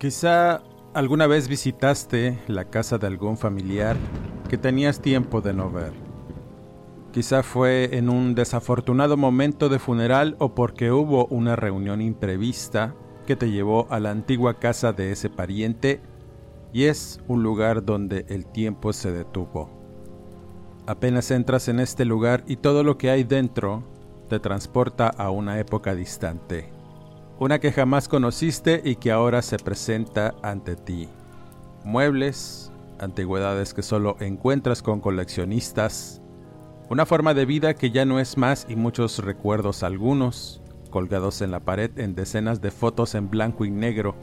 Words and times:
Quizá 0.00 0.62
alguna 0.94 1.26
vez 1.26 1.46
visitaste 1.46 2.38
la 2.48 2.64
casa 2.70 2.96
de 2.96 3.06
algún 3.06 3.36
familiar 3.36 3.98
que 4.48 4.56
tenías 4.56 5.02
tiempo 5.02 5.42
de 5.42 5.52
no 5.52 5.70
ver. 5.70 5.92
Quizá 7.12 7.42
fue 7.42 7.90
en 7.92 8.08
un 8.08 8.34
desafortunado 8.34 9.18
momento 9.18 9.68
de 9.68 9.78
funeral 9.78 10.36
o 10.38 10.54
porque 10.54 10.90
hubo 10.90 11.26
una 11.26 11.54
reunión 11.54 12.00
imprevista 12.00 12.94
que 13.26 13.36
te 13.36 13.50
llevó 13.50 13.88
a 13.90 14.00
la 14.00 14.10
antigua 14.10 14.58
casa 14.58 14.94
de 14.94 15.12
ese 15.12 15.28
pariente 15.28 16.00
y 16.72 16.84
es 16.84 17.20
un 17.28 17.42
lugar 17.42 17.84
donde 17.84 18.24
el 18.30 18.46
tiempo 18.46 18.94
se 18.94 19.12
detuvo. 19.12 19.68
Apenas 20.86 21.30
entras 21.30 21.68
en 21.68 21.78
este 21.78 22.06
lugar 22.06 22.42
y 22.46 22.56
todo 22.56 22.84
lo 22.84 22.96
que 22.96 23.10
hay 23.10 23.22
dentro 23.22 23.84
te 24.30 24.40
transporta 24.40 25.08
a 25.08 25.28
una 25.28 25.58
época 25.58 25.94
distante 25.94 26.79
una 27.40 27.58
que 27.58 27.72
jamás 27.72 28.06
conociste 28.06 28.82
y 28.84 28.96
que 28.96 29.10
ahora 29.10 29.40
se 29.40 29.56
presenta 29.56 30.34
ante 30.42 30.76
ti. 30.76 31.08
Muebles, 31.84 32.70
antigüedades 32.98 33.72
que 33.72 33.82
solo 33.82 34.18
encuentras 34.20 34.82
con 34.82 35.00
coleccionistas, 35.00 36.20
una 36.90 37.06
forma 37.06 37.32
de 37.32 37.46
vida 37.46 37.72
que 37.72 37.90
ya 37.90 38.04
no 38.04 38.20
es 38.20 38.36
más 38.36 38.66
y 38.68 38.76
muchos 38.76 39.20
recuerdos 39.20 39.82
algunos, 39.82 40.60
colgados 40.90 41.40
en 41.40 41.50
la 41.50 41.60
pared 41.60 41.98
en 41.98 42.14
decenas 42.14 42.60
de 42.60 42.70
fotos 42.70 43.14
en 43.14 43.30
blanco 43.30 43.64
y 43.64 43.70
negro, 43.70 44.14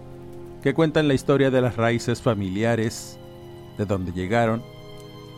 que 0.62 0.76
cuentan 0.76 1.08
la 1.08 1.16
historia 1.16 1.50
de 1.50 1.62
las 1.62 1.76
raíces 1.76 2.22
familiares, 2.22 3.18
de 3.80 3.86
dónde 3.88 4.12
llegaron, 4.12 4.62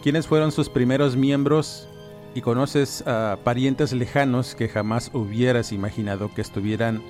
quiénes 0.03 0.27
fueron 0.27 0.51
sus 0.51 0.67
primeros 0.67 1.15
miembros 1.15 1.87
y 2.35 2.41
conoces 2.41 3.07
a 3.07 3.37
parientes 3.41 3.93
lejanos 3.93 4.53
que 4.53 4.67
jamás 4.67 5.11
hubieras 5.13 5.71
imaginado 5.71 6.29
que 6.33 6.41
estuvieran 6.41 7.01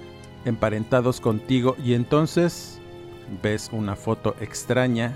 emparentados 0.45 1.19
contigo 1.19 1.75
y 1.83 1.93
entonces 1.93 2.79
ves 3.41 3.69
una 3.71 3.95
foto 3.95 4.35
extraña 4.39 5.13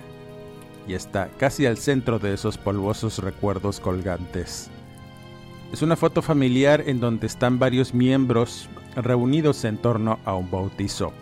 y 0.88 0.94
está 0.94 1.30
casi 1.38 1.66
al 1.66 1.78
centro 1.78 2.20
de 2.20 2.34
esos 2.34 2.58
polvosos 2.58 3.20
recuerdos 3.20 3.80
colgantes. 3.80 4.70
Es 5.72 5.82
una 5.82 5.96
foto 5.96 6.22
familiar 6.22 6.84
en 6.86 7.00
donde 7.00 7.26
están 7.26 7.58
varios 7.58 7.94
miembros 7.94 8.70
reunidos 8.96 9.64
en 9.66 9.78
torno 9.78 10.20
a 10.26 10.36
un 10.36 10.52
bautizo. 10.52 11.14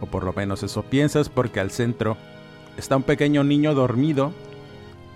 O 0.00 0.06
por 0.06 0.24
lo 0.24 0.32
menos 0.32 0.62
eso 0.62 0.82
piensas 0.82 1.28
porque 1.28 1.60
al 1.60 1.70
centro 1.70 2.16
está 2.78 2.96
un 2.96 3.02
pequeño 3.02 3.44
niño 3.44 3.74
dormido. 3.74 4.32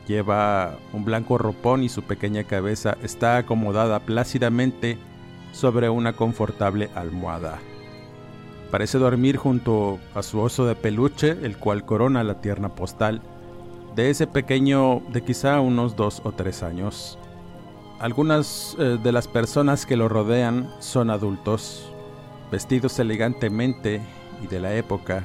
Lleva 0.07 0.77
un 0.93 1.05
blanco 1.05 1.39
ropón 1.39 1.83
y 1.83 1.89
su 1.89 2.03
pequeña 2.03 2.45
cabeza 2.45 2.97
está 3.03 3.39
acomodada 3.39 4.01
plácidamente 4.01 4.99
sobre 5.53 5.89
una 5.89 6.15
confortable 6.15 6.91
almohada. 6.95 7.59
Parece 8.71 8.99
dormir 8.99 9.37
junto 9.37 9.99
a 10.15 10.23
su 10.23 10.41
oso 10.41 10.67
de 10.67 10.75
peluche, 10.75 11.31
el 11.31 11.57
cual 11.57 11.85
corona 11.85 12.23
la 12.23 12.41
tierna 12.41 12.75
postal 12.75 13.23
de 13.95 14.11
ese 14.11 14.27
pequeño 14.27 15.01
de 15.11 15.23
quizá 15.23 15.61
unos 15.61 15.97
dos 15.97 16.21
o 16.25 16.33
tres 16.33 16.63
años. 16.63 17.19
Algunas 17.99 18.77
eh, 18.79 18.99
de 19.03 19.11
las 19.11 19.27
personas 19.27 19.87
que 19.87 19.97
lo 19.97 20.09
rodean 20.09 20.71
son 20.79 21.11
adultos, 21.11 21.91
vestidos 22.53 22.99
elegantemente 22.99 24.01
y 24.43 24.47
de 24.47 24.61
la 24.61 24.75
época, 24.75 25.25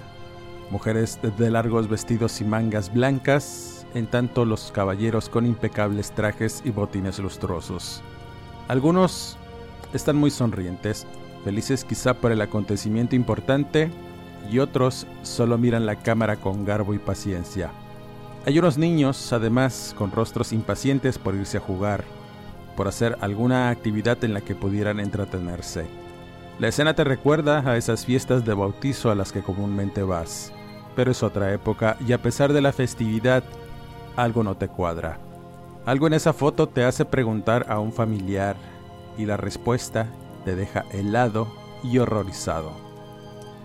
mujeres 0.71 1.19
de 1.21 1.51
largos 1.51 1.87
vestidos 1.87 2.41
y 2.41 2.45
mangas 2.45 2.91
blancas, 2.91 3.85
en 3.93 4.07
tanto 4.07 4.43
los 4.43 4.71
caballeros 4.71 5.29
con 5.29 5.45
impecables 5.45 6.11
trajes 6.11 6.63
y 6.65 6.71
botines 6.71 7.19
lustrosos. 7.19 8.01
Algunos 8.67 9.37
están 9.93 10.15
muy 10.15 10.31
sonrientes, 10.31 11.05
felices 11.43 11.85
quizá 11.85 12.13
por 12.13 12.31
el 12.31 12.41
acontecimiento 12.41 13.15
importante, 13.15 13.91
y 14.51 14.59
otros 14.59 15.07
solo 15.21 15.57
miran 15.57 15.85
la 15.85 15.95
cámara 15.95 16.35
con 16.37 16.65
garbo 16.65 16.93
y 16.93 16.99
paciencia. 16.99 17.71
Hay 18.45 18.59
unos 18.59 18.77
niños, 18.77 19.31
además, 19.31 19.95
con 19.97 20.11
rostros 20.11 20.51
impacientes 20.51 21.17
por 21.17 21.33
irse 21.33 21.57
a 21.57 21.61
jugar, 21.61 22.03
por 22.75 22.87
hacer 22.87 23.17
alguna 23.21 23.69
actividad 23.69 24.21
en 24.23 24.33
la 24.33 24.41
que 24.41 24.55
pudieran 24.55 24.99
entretenerse. 24.99 25.85
La 26.59 26.67
escena 26.67 26.93
te 26.93 27.03
recuerda 27.03 27.59
a 27.69 27.77
esas 27.77 28.05
fiestas 28.05 28.45
de 28.45 28.53
bautizo 28.53 29.09
a 29.09 29.15
las 29.15 29.31
que 29.31 29.41
comúnmente 29.41 30.03
vas, 30.03 30.51
pero 30.95 31.11
es 31.11 31.23
otra 31.23 31.53
época 31.53 31.97
y 32.05 32.11
a 32.11 32.21
pesar 32.21 32.53
de 32.53 32.61
la 32.61 32.73
festividad, 32.73 33.43
algo 34.15 34.43
no 34.43 34.55
te 34.55 34.67
cuadra. 34.67 35.19
Algo 35.85 36.07
en 36.07 36.13
esa 36.13 36.33
foto 36.33 36.67
te 36.67 36.83
hace 36.83 37.05
preguntar 37.05 37.65
a 37.69 37.79
un 37.79 37.91
familiar 37.91 38.55
y 39.17 39.25
la 39.25 39.37
respuesta 39.37 40.07
te 40.45 40.55
deja 40.55 40.85
helado 40.91 41.47
y 41.83 41.97
horrorizado. 41.97 42.71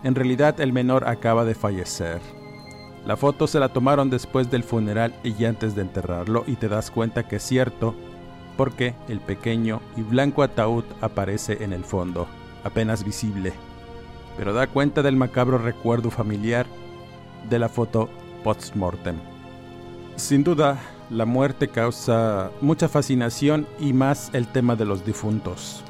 En 0.03 0.15
realidad 0.15 0.59
el 0.59 0.73
menor 0.73 1.07
acaba 1.07 1.45
de 1.45 1.55
fallecer. 1.55 2.21
La 3.05 3.17
foto 3.17 3.47
se 3.47 3.59
la 3.59 3.69
tomaron 3.69 4.09
después 4.09 4.51
del 4.51 4.63
funeral 4.63 5.13
y 5.23 5.45
antes 5.45 5.75
de 5.75 5.81
enterrarlo 5.81 6.43
y 6.47 6.55
te 6.55 6.67
das 6.67 6.91
cuenta 6.91 7.27
que 7.27 7.37
es 7.37 7.43
cierto 7.43 7.95
porque 8.57 8.93
el 9.07 9.19
pequeño 9.21 9.81
y 9.95 10.01
blanco 10.01 10.43
ataúd 10.43 10.83
aparece 10.99 11.63
en 11.63 11.71
el 11.71 11.85
fondo, 11.85 12.27
apenas 12.63 13.05
visible, 13.05 13.53
pero 14.37 14.53
da 14.53 14.67
cuenta 14.67 15.01
del 15.01 15.15
macabro 15.15 15.57
recuerdo 15.57 16.09
familiar 16.09 16.65
de 17.49 17.57
la 17.57 17.69
foto 17.69 18.09
post-mortem. 18.43 19.15
Sin 20.17 20.43
duda, 20.43 20.77
la 21.09 21.25
muerte 21.25 21.69
causa 21.69 22.51
mucha 22.59 22.89
fascinación 22.89 23.65
y 23.79 23.93
más 23.93 24.29
el 24.33 24.47
tema 24.47 24.75
de 24.75 24.85
los 24.85 25.05
difuntos. 25.05 25.83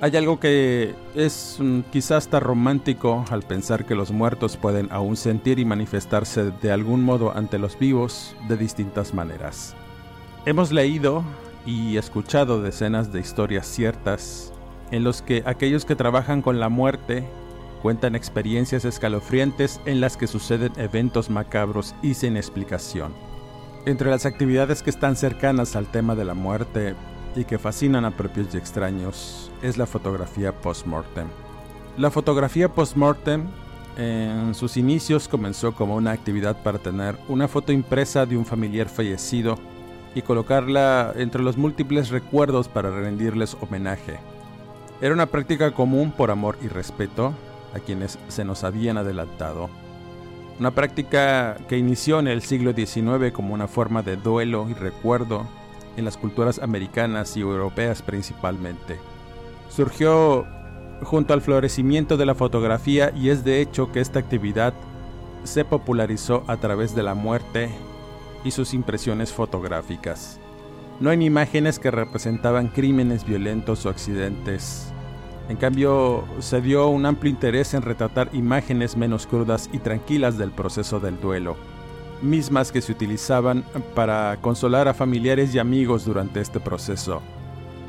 Hay 0.00 0.16
algo 0.16 0.38
que 0.38 0.94
es 1.16 1.56
mm, 1.58 1.80
quizás 1.90 2.26
hasta 2.26 2.38
romántico 2.38 3.24
al 3.30 3.42
pensar 3.42 3.84
que 3.84 3.96
los 3.96 4.12
muertos 4.12 4.56
pueden 4.56 4.86
aún 4.92 5.16
sentir 5.16 5.58
y 5.58 5.64
manifestarse 5.64 6.52
de 6.52 6.70
algún 6.70 7.02
modo 7.02 7.36
ante 7.36 7.58
los 7.58 7.76
vivos 7.76 8.36
de 8.46 8.56
distintas 8.56 9.12
maneras. 9.12 9.74
Hemos 10.46 10.70
leído 10.70 11.24
y 11.66 11.96
escuchado 11.96 12.62
decenas 12.62 13.12
de 13.12 13.18
historias 13.18 13.66
ciertas 13.66 14.52
en 14.92 15.02
los 15.02 15.20
que 15.20 15.42
aquellos 15.46 15.84
que 15.84 15.96
trabajan 15.96 16.42
con 16.42 16.60
la 16.60 16.68
muerte 16.68 17.24
cuentan 17.82 18.14
experiencias 18.14 18.84
escalofriantes 18.84 19.80
en 19.84 20.00
las 20.00 20.16
que 20.16 20.28
suceden 20.28 20.72
eventos 20.76 21.28
macabros 21.28 21.96
y 22.02 22.14
sin 22.14 22.36
explicación. 22.36 23.12
Entre 23.84 24.10
las 24.10 24.26
actividades 24.26 24.84
que 24.84 24.90
están 24.90 25.16
cercanas 25.16 25.74
al 25.74 25.90
tema 25.90 26.14
de 26.14 26.24
la 26.24 26.34
muerte 26.34 26.94
y 27.38 27.44
que 27.44 27.58
fascinan 27.58 28.04
a 28.04 28.10
propios 28.10 28.52
y 28.52 28.58
extraños 28.58 29.50
es 29.62 29.78
la 29.78 29.86
fotografía 29.86 30.52
post-mortem. 30.52 31.28
La 31.96 32.10
fotografía 32.10 32.68
post-mortem 32.68 33.46
en 33.96 34.54
sus 34.54 34.76
inicios 34.76 35.28
comenzó 35.28 35.72
como 35.72 35.94
una 35.94 36.10
actividad 36.10 36.60
para 36.62 36.78
tener 36.78 37.16
una 37.28 37.46
foto 37.46 37.72
impresa 37.72 38.26
de 38.26 38.36
un 38.36 38.44
familiar 38.44 38.88
fallecido 38.88 39.56
y 40.16 40.22
colocarla 40.22 41.12
entre 41.16 41.42
los 41.42 41.56
múltiples 41.56 42.08
recuerdos 42.08 42.68
para 42.68 42.90
rendirles 42.90 43.56
homenaje. 43.60 44.18
Era 45.00 45.14
una 45.14 45.26
práctica 45.26 45.70
común 45.72 46.10
por 46.10 46.32
amor 46.32 46.58
y 46.60 46.66
respeto 46.66 47.34
a 47.72 47.78
quienes 47.78 48.18
se 48.26 48.44
nos 48.44 48.64
habían 48.64 48.98
adelantado. 48.98 49.70
Una 50.58 50.72
práctica 50.72 51.56
que 51.68 51.78
inició 51.78 52.18
en 52.18 52.26
el 52.26 52.42
siglo 52.42 52.72
XIX 52.72 53.32
como 53.32 53.54
una 53.54 53.68
forma 53.68 54.02
de 54.02 54.16
duelo 54.16 54.66
y 54.68 54.74
recuerdo 54.74 55.46
en 55.98 56.04
las 56.04 56.16
culturas 56.16 56.60
americanas 56.60 57.36
y 57.36 57.40
europeas 57.40 58.00
principalmente. 58.02 58.96
Surgió 59.68 60.46
junto 61.02 61.34
al 61.34 61.42
florecimiento 61.42 62.16
de 62.16 62.26
la 62.26 62.34
fotografía 62.34 63.12
y 63.14 63.30
es 63.30 63.44
de 63.44 63.60
hecho 63.60 63.92
que 63.92 64.00
esta 64.00 64.18
actividad 64.18 64.72
se 65.44 65.64
popularizó 65.64 66.44
a 66.46 66.56
través 66.56 66.94
de 66.94 67.02
la 67.02 67.14
muerte 67.14 67.70
y 68.44 68.50
sus 68.50 68.74
impresiones 68.74 69.32
fotográficas. 69.32 70.40
No 71.00 71.10
hay 71.10 71.24
imágenes 71.24 71.78
que 71.78 71.90
representaban 71.90 72.68
crímenes 72.68 73.24
violentos 73.24 73.86
o 73.86 73.88
accidentes. 73.88 74.92
En 75.48 75.56
cambio, 75.56 76.24
se 76.40 76.60
dio 76.60 76.88
un 76.88 77.06
amplio 77.06 77.30
interés 77.30 77.72
en 77.74 77.82
retratar 77.82 78.30
imágenes 78.32 78.96
menos 78.96 79.26
crudas 79.26 79.70
y 79.72 79.78
tranquilas 79.78 80.36
del 80.36 80.50
proceso 80.50 81.00
del 81.00 81.20
duelo, 81.20 81.56
mismas 82.22 82.72
que 82.72 82.80
se 82.80 82.92
utilizaban 82.92 83.64
para 83.94 84.38
consolar 84.40 84.88
a 84.88 84.94
familiares 84.94 85.54
y 85.54 85.58
amigos 85.58 86.04
durante 86.04 86.40
este 86.40 86.60
proceso. 86.60 87.22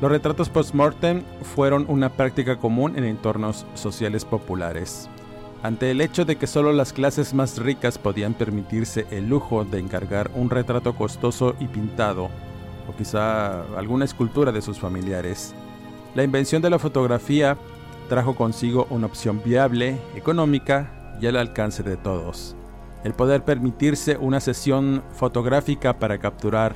Los 0.00 0.10
retratos 0.10 0.48
post-mortem 0.48 1.22
fueron 1.42 1.84
una 1.88 2.08
práctica 2.08 2.58
común 2.58 2.96
en 2.96 3.04
entornos 3.04 3.66
sociales 3.74 4.24
populares. 4.24 5.08
Ante 5.62 5.90
el 5.90 6.00
hecho 6.00 6.24
de 6.24 6.36
que 6.36 6.46
solo 6.46 6.72
las 6.72 6.94
clases 6.94 7.34
más 7.34 7.58
ricas 7.58 7.98
podían 7.98 8.32
permitirse 8.32 9.06
el 9.10 9.28
lujo 9.28 9.66
de 9.66 9.78
encargar 9.78 10.30
un 10.34 10.48
retrato 10.48 10.94
costoso 10.94 11.54
y 11.60 11.66
pintado, 11.66 12.30
o 12.88 12.96
quizá 12.96 13.62
alguna 13.76 14.06
escultura 14.06 14.52
de 14.52 14.62
sus 14.62 14.78
familiares, 14.78 15.54
la 16.14 16.24
invención 16.24 16.62
de 16.62 16.70
la 16.70 16.78
fotografía 16.78 17.58
trajo 18.08 18.34
consigo 18.34 18.86
una 18.90 19.06
opción 19.06 19.42
viable, 19.44 19.98
económica 20.16 21.16
y 21.20 21.26
al 21.26 21.36
alcance 21.36 21.82
de 21.82 21.96
todos. 21.96 22.56
El 23.04 23.14
poder 23.14 23.44
permitirse 23.44 24.16
una 24.18 24.40
sesión 24.40 25.02
fotográfica 25.12 25.98
para 25.98 26.18
capturar 26.18 26.74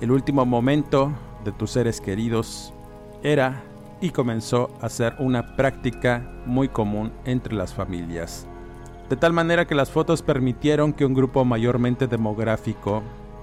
el 0.00 0.10
último 0.10 0.44
momento 0.44 1.12
de 1.44 1.52
tus 1.52 1.70
seres 1.70 2.00
queridos 2.00 2.72
era 3.22 3.62
y 4.00 4.10
comenzó 4.10 4.70
a 4.80 4.88
ser 4.88 5.14
una 5.18 5.54
práctica 5.56 6.28
muy 6.44 6.68
común 6.68 7.12
entre 7.24 7.54
las 7.54 7.72
familias. 7.72 8.46
De 9.08 9.16
tal 9.16 9.32
manera 9.32 9.66
que 9.66 9.74
las 9.74 9.90
fotos 9.90 10.22
permitieron 10.22 10.92
que 10.92 11.04
un 11.04 11.14
grupo 11.14 11.44
mayormente 11.44 12.06
demográfico 12.06 13.02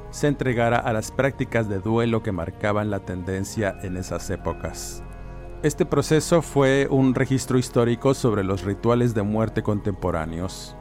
se 0.09 0.27
entregara 0.27 0.77
a 0.77 0.91
las 0.91 1.11
prácticas 1.11 1.69
de 1.69 1.79
duelo 1.79 2.21
que 2.21 2.31
marcaban 2.31 2.91
la 2.91 2.99
tendencia 2.99 3.77
en 3.81 3.95
esas 3.95 4.29
épocas. 4.29 5.01
Este 5.63 5.85
proceso 5.85 6.41
fue 6.41 6.87
un 6.89 7.15
registro 7.15 7.57
histórico 7.57 8.13
sobre 8.13 8.43
los 8.43 8.63
rituales 8.63 9.13
de 9.13 9.21
muerte 9.21 9.63
contemporáneos, 9.63 10.75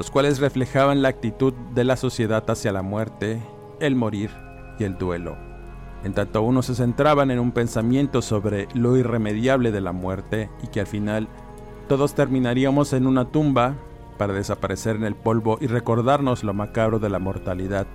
los 0.00 0.10
cuales 0.10 0.40
reflejaban 0.40 1.02
la 1.02 1.10
actitud 1.10 1.52
de 1.52 1.84
la 1.84 1.96
sociedad 1.96 2.48
hacia 2.48 2.72
la 2.72 2.80
muerte, 2.80 3.38
el 3.80 3.94
morir 3.94 4.30
y 4.78 4.84
el 4.84 4.96
duelo 4.96 5.50
en 6.04 6.14
tanto 6.14 6.42
unos 6.42 6.66
se 6.66 6.74
centraban 6.74 7.30
en 7.30 7.38
un 7.38 7.52
pensamiento 7.52 8.22
sobre 8.22 8.68
lo 8.74 8.96
irremediable 8.96 9.70
de 9.70 9.80
la 9.80 9.92
muerte 9.92 10.50
y 10.62 10.68
que 10.68 10.80
al 10.80 10.86
final 10.86 11.28
todos 11.88 12.14
terminaríamos 12.14 12.92
en 12.92 13.06
una 13.06 13.26
tumba 13.26 13.74
para 14.16 14.32
desaparecer 14.32 14.96
en 14.96 15.04
el 15.04 15.14
polvo 15.14 15.58
y 15.60 15.66
recordarnos 15.66 16.44
lo 16.44 16.54
macabro 16.54 16.98
de 16.98 17.10
la 17.10 17.18
mortalidad. 17.18 17.86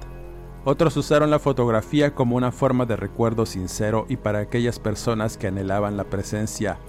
Otros 0.66 0.98
usaron 0.98 1.30
la 1.30 1.40
fotografía 1.40 2.16
como 2.16 2.36
una 2.36 2.52
forma 2.52 2.86
de 2.86 2.96
recuerdo 2.96 3.46
sincero 3.46 4.06
y 4.10 4.18
para 4.18 4.40
aquellas 4.40 4.80
personas 4.80 5.38
que 5.38 5.48
anhelaban 5.48 5.98
la 5.98 6.06
presencia 6.06 6.80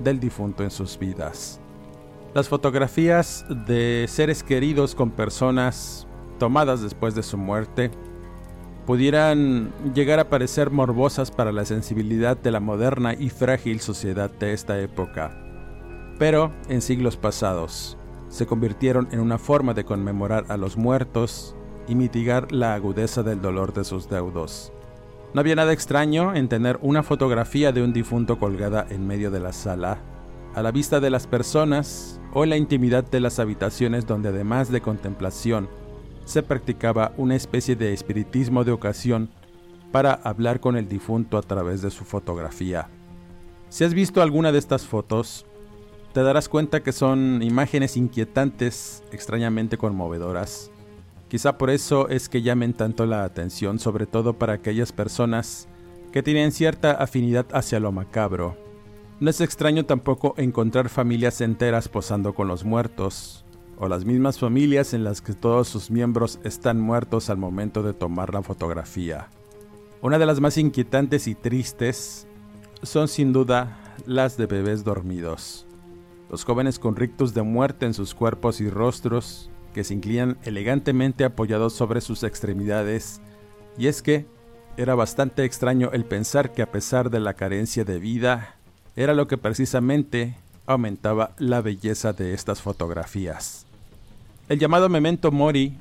del 0.00 0.20
difunto 0.20 0.62
en 0.62 0.70
sus 0.70 0.98
vidas. 0.98 1.61
Las 2.34 2.48
fotografías 2.48 3.44
de 3.66 4.06
seres 4.08 4.42
queridos 4.42 4.94
con 4.94 5.10
personas 5.10 6.06
tomadas 6.38 6.80
después 6.80 7.14
de 7.14 7.22
su 7.22 7.36
muerte 7.36 7.90
pudieran 8.86 9.70
llegar 9.94 10.18
a 10.18 10.30
parecer 10.30 10.70
morbosas 10.70 11.30
para 11.30 11.52
la 11.52 11.66
sensibilidad 11.66 12.38
de 12.38 12.50
la 12.50 12.58
moderna 12.58 13.12
y 13.12 13.28
frágil 13.28 13.80
sociedad 13.80 14.30
de 14.30 14.54
esta 14.54 14.80
época. 14.80 15.38
Pero 16.18 16.50
en 16.70 16.80
siglos 16.80 17.18
pasados 17.18 17.98
se 18.28 18.46
convirtieron 18.46 19.08
en 19.12 19.20
una 19.20 19.36
forma 19.36 19.74
de 19.74 19.84
conmemorar 19.84 20.46
a 20.48 20.56
los 20.56 20.78
muertos 20.78 21.54
y 21.86 21.94
mitigar 21.94 22.50
la 22.50 22.72
agudeza 22.72 23.22
del 23.22 23.42
dolor 23.42 23.74
de 23.74 23.84
sus 23.84 24.08
deudos. 24.08 24.72
No 25.34 25.40
había 25.42 25.54
nada 25.54 25.74
extraño 25.74 26.34
en 26.34 26.48
tener 26.48 26.78
una 26.80 27.02
fotografía 27.02 27.72
de 27.72 27.82
un 27.82 27.92
difunto 27.92 28.38
colgada 28.38 28.86
en 28.88 29.06
medio 29.06 29.30
de 29.30 29.40
la 29.40 29.52
sala, 29.52 29.98
a 30.54 30.62
la 30.62 30.70
vista 30.70 31.00
de 31.00 31.10
las 31.10 31.26
personas 31.26 32.20
o 32.34 32.44
en 32.44 32.50
la 32.50 32.56
intimidad 32.56 33.04
de 33.04 33.20
las 33.20 33.38
habitaciones 33.38 34.06
donde 34.06 34.28
además 34.28 34.70
de 34.70 34.80
contemplación 34.80 35.68
se 36.24 36.42
practicaba 36.42 37.12
una 37.16 37.36
especie 37.36 37.76
de 37.76 37.92
espiritismo 37.92 38.64
de 38.64 38.72
ocasión 38.72 39.30
para 39.90 40.14
hablar 40.14 40.60
con 40.60 40.76
el 40.76 40.88
difunto 40.88 41.36
a 41.36 41.42
través 41.42 41.82
de 41.82 41.90
su 41.90 42.04
fotografía. 42.04 42.88
Si 43.68 43.84
has 43.84 43.94
visto 43.94 44.22
alguna 44.22 44.52
de 44.52 44.58
estas 44.58 44.86
fotos, 44.86 45.46
te 46.12 46.22
darás 46.22 46.48
cuenta 46.48 46.82
que 46.82 46.92
son 46.92 47.42
imágenes 47.42 47.96
inquietantes, 47.96 49.02
extrañamente 49.12 49.78
conmovedoras. 49.78 50.70
Quizá 51.28 51.56
por 51.56 51.70
eso 51.70 52.08
es 52.08 52.28
que 52.28 52.42
llamen 52.42 52.74
tanto 52.74 53.06
la 53.06 53.24
atención, 53.24 53.78
sobre 53.78 54.06
todo 54.06 54.34
para 54.34 54.52
aquellas 54.52 54.92
personas 54.92 55.68
que 56.12 56.22
tienen 56.22 56.52
cierta 56.52 56.92
afinidad 56.92 57.46
hacia 57.52 57.80
lo 57.80 57.92
macabro. 57.92 58.71
No 59.22 59.30
es 59.30 59.40
extraño 59.40 59.86
tampoco 59.86 60.34
encontrar 60.36 60.88
familias 60.88 61.40
enteras 61.42 61.88
posando 61.88 62.34
con 62.34 62.48
los 62.48 62.64
muertos, 62.64 63.44
o 63.78 63.86
las 63.86 64.04
mismas 64.04 64.40
familias 64.40 64.94
en 64.94 65.04
las 65.04 65.20
que 65.22 65.32
todos 65.32 65.68
sus 65.68 65.92
miembros 65.92 66.40
están 66.42 66.80
muertos 66.80 67.30
al 67.30 67.36
momento 67.36 67.84
de 67.84 67.92
tomar 67.92 68.34
la 68.34 68.42
fotografía. 68.42 69.28
Una 70.00 70.18
de 70.18 70.26
las 70.26 70.40
más 70.40 70.58
inquietantes 70.58 71.28
y 71.28 71.36
tristes 71.36 72.26
son 72.82 73.06
sin 73.06 73.32
duda 73.32 73.94
las 74.06 74.36
de 74.36 74.46
bebés 74.46 74.82
dormidos. 74.82 75.68
Los 76.28 76.42
jóvenes 76.42 76.80
con 76.80 76.96
rictus 76.96 77.32
de 77.32 77.42
muerte 77.42 77.86
en 77.86 77.94
sus 77.94 78.16
cuerpos 78.16 78.60
y 78.60 78.68
rostros, 78.68 79.52
que 79.72 79.84
se 79.84 79.94
inclinan 79.94 80.36
elegantemente 80.42 81.22
apoyados 81.22 81.74
sobre 81.74 82.00
sus 82.00 82.24
extremidades, 82.24 83.20
y 83.78 83.86
es 83.86 84.02
que 84.02 84.26
era 84.76 84.96
bastante 84.96 85.44
extraño 85.44 85.90
el 85.92 86.06
pensar 86.06 86.50
que 86.50 86.62
a 86.62 86.72
pesar 86.72 87.08
de 87.08 87.20
la 87.20 87.34
carencia 87.34 87.84
de 87.84 88.00
vida, 88.00 88.56
era 88.96 89.14
lo 89.14 89.26
que 89.26 89.38
precisamente 89.38 90.36
aumentaba 90.66 91.32
la 91.38 91.60
belleza 91.60 92.12
de 92.12 92.34
estas 92.34 92.62
fotografías. 92.62 93.66
El 94.48 94.58
llamado 94.58 94.88
Memento 94.88 95.30
Mori 95.32 95.74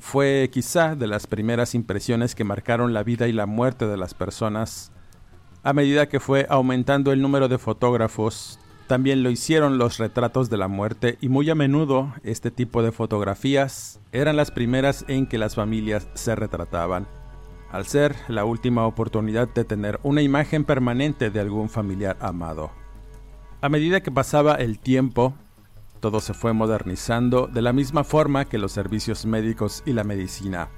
fue 0.00 0.48
quizá 0.52 0.94
de 0.94 1.06
las 1.06 1.26
primeras 1.26 1.74
impresiones 1.74 2.34
que 2.34 2.44
marcaron 2.44 2.92
la 2.92 3.02
vida 3.02 3.28
y 3.28 3.32
la 3.32 3.46
muerte 3.46 3.86
de 3.86 3.96
las 3.96 4.14
personas. 4.14 4.90
A 5.62 5.72
medida 5.72 6.08
que 6.08 6.20
fue 6.20 6.46
aumentando 6.48 7.12
el 7.12 7.20
número 7.20 7.48
de 7.48 7.58
fotógrafos, 7.58 8.58
también 8.86 9.22
lo 9.22 9.30
hicieron 9.30 9.76
los 9.76 9.98
retratos 9.98 10.48
de 10.48 10.56
la 10.56 10.68
muerte 10.68 11.18
y 11.20 11.28
muy 11.28 11.50
a 11.50 11.54
menudo 11.54 12.14
este 12.24 12.50
tipo 12.50 12.82
de 12.82 12.90
fotografías 12.90 14.00
eran 14.12 14.36
las 14.36 14.50
primeras 14.50 15.04
en 15.08 15.26
que 15.26 15.36
las 15.36 15.54
familias 15.54 16.08
se 16.14 16.34
retrataban, 16.34 17.06
al 17.70 17.86
ser 17.86 18.16
la 18.28 18.44
última 18.44 18.86
oportunidad 18.86 19.48
de 19.48 19.64
tener 19.64 20.00
una 20.02 20.22
imagen 20.22 20.64
permanente 20.64 21.30
de 21.30 21.40
algún 21.40 21.68
familiar 21.68 22.16
amado. 22.20 22.70
A 23.60 23.68
medida 23.68 24.00
que 24.00 24.12
pasaba 24.12 24.54
el 24.54 24.78
tiempo, 24.78 25.34
todo 26.00 26.20
se 26.20 26.34
fue 26.34 26.52
modernizando 26.52 27.46
de 27.46 27.62
la 27.62 27.72
misma 27.72 28.04
forma 28.04 28.44
que 28.44 28.58
los 28.58 28.72
servicios 28.72 29.26
médicos 29.26 29.82
y 29.84 29.92
la 29.92 30.04
medicina. 30.04 30.68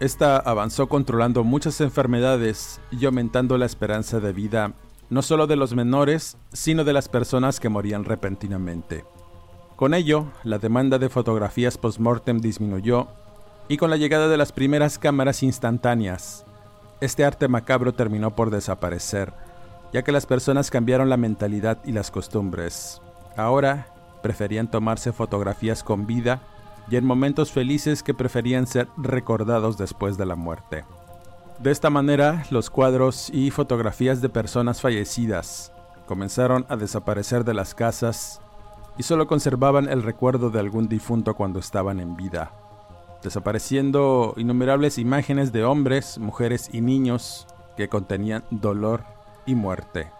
Esta 0.00 0.36
avanzó 0.38 0.88
controlando 0.88 1.44
muchas 1.44 1.80
enfermedades 1.80 2.80
y 2.90 3.04
aumentando 3.06 3.56
la 3.56 3.66
esperanza 3.66 4.18
de 4.18 4.32
vida 4.32 4.74
no 5.10 5.22
solo 5.22 5.46
de 5.46 5.56
los 5.56 5.74
menores, 5.74 6.36
sino 6.52 6.82
de 6.82 6.92
las 6.92 7.08
personas 7.08 7.60
que 7.60 7.68
morían 7.68 8.04
repentinamente. 8.04 9.04
Con 9.76 9.94
ello, 9.94 10.26
la 10.42 10.58
demanda 10.58 10.98
de 10.98 11.08
fotografías 11.08 11.78
post-mortem 11.78 12.40
disminuyó 12.40 13.08
y 13.68 13.76
con 13.76 13.90
la 13.90 13.96
llegada 13.96 14.28
de 14.28 14.36
las 14.36 14.52
primeras 14.52 14.98
cámaras 14.98 15.42
instantáneas, 15.42 16.44
este 17.00 17.24
arte 17.24 17.48
macabro 17.48 17.92
terminó 17.92 18.34
por 18.34 18.50
desaparecer, 18.50 19.32
ya 19.92 20.02
que 20.02 20.12
las 20.12 20.26
personas 20.26 20.70
cambiaron 20.70 21.08
la 21.08 21.16
mentalidad 21.16 21.78
y 21.84 21.92
las 21.92 22.10
costumbres. 22.10 23.00
Ahora, 23.36 23.88
preferían 24.22 24.70
tomarse 24.70 25.12
fotografías 25.12 25.82
con 25.82 26.06
vida 26.06 26.40
y 26.90 26.96
en 26.96 27.04
momentos 27.04 27.52
felices 27.52 28.02
que 28.02 28.14
preferían 28.14 28.66
ser 28.66 28.88
recordados 28.96 29.78
después 29.78 30.16
de 30.16 30.26
la 30.26 30.34
muerte. 30.34 30.84
De 31.58 31.70
esta 31.70 31.88
manera, 31.88 32.44
los 32.50 32.68
cuadros 32.68 33.30
y 33.30 33.50
fotografías 33.50 34.20
de 34.20 34.28
personas 34.28 34.80
fallecidas 34.80 35.72
comenzaron 36.06 36.66
a 36.68 36.76
desaparecer 36.76 37.44
de 37.44 37.54
las 37.54 37.74
casas 37.74 38.40
y 38.98 39.02
solo 39.04 39.26
conservaban 39.26 39.88
el 39.88 40.02
recuerdo 40.02 40.50
de 40.50 40.60
algún 40.60 40.88
difunto 40.88 41.34
cuando 41.34 41.58
estaban 41.58 42.00
en 42.00 42.16
vida, 42.16 42.52
desapareciendo 43.24 44.34
innumerables 44.36 44.98
imágenes 44.98 45.50
de 45.50 45.64
hombres, 45.64 46.18
mujeres 46.18 46.68
y 46.72 46.80
niños 46.80 47.46
que 47.76 47.88
contenían 47.88 48.44
dolor 48.50 49.02
y 49.46 49.56
muerte. 49.56 50.10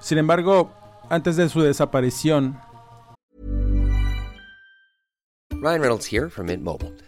Sin 0.00 0.16
embargo, 0.16 0.70
antes 1.10 1.36
de 1.36 1.48
su 1.48 1.60
desaparición, 1.60 2.58
Ryan 5.50 5.80
Reynolds 5.80 6.06
here 6.10 6.30
from 6.30 6.46
Mint 6.46 6.62
Mobile. 6.62 7.07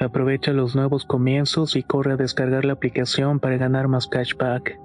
Aprovecha 0.00 0.52
los 0.52 0.76
nuevos 0.76 1.04
comienzos 1.04 1.74
y 1.74 1.82
corre 1.82 2.12
a 2.12 2.16
descargar 2.16 2.64
la 2.64 2.74
aplicación 2.74 3.40
para 3.40 3.56
ganar 3.56 3.88
más 3.88 4.06
cashback. 4.06 4.78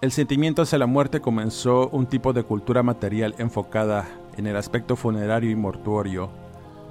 El 0.00 0.12
sentimiento 0.12 0.62
hacia 0.62 0.78
la 0.78 0.86
muerte 0.86 1.20
comenzó 1.20 1.88
un 1.88 2.06
tipo 2.06 2.32
de 2.32 2.44
cultura 2.44 2.84
material 2.84 3.34
enfocada 3.38 4.06
en 4.36 4.46
el 4.46 4.56
aspecto 4.56 4.94
funerario 4.94 5.50
y 5.50 5.56
mortuorio. 5.56 6.30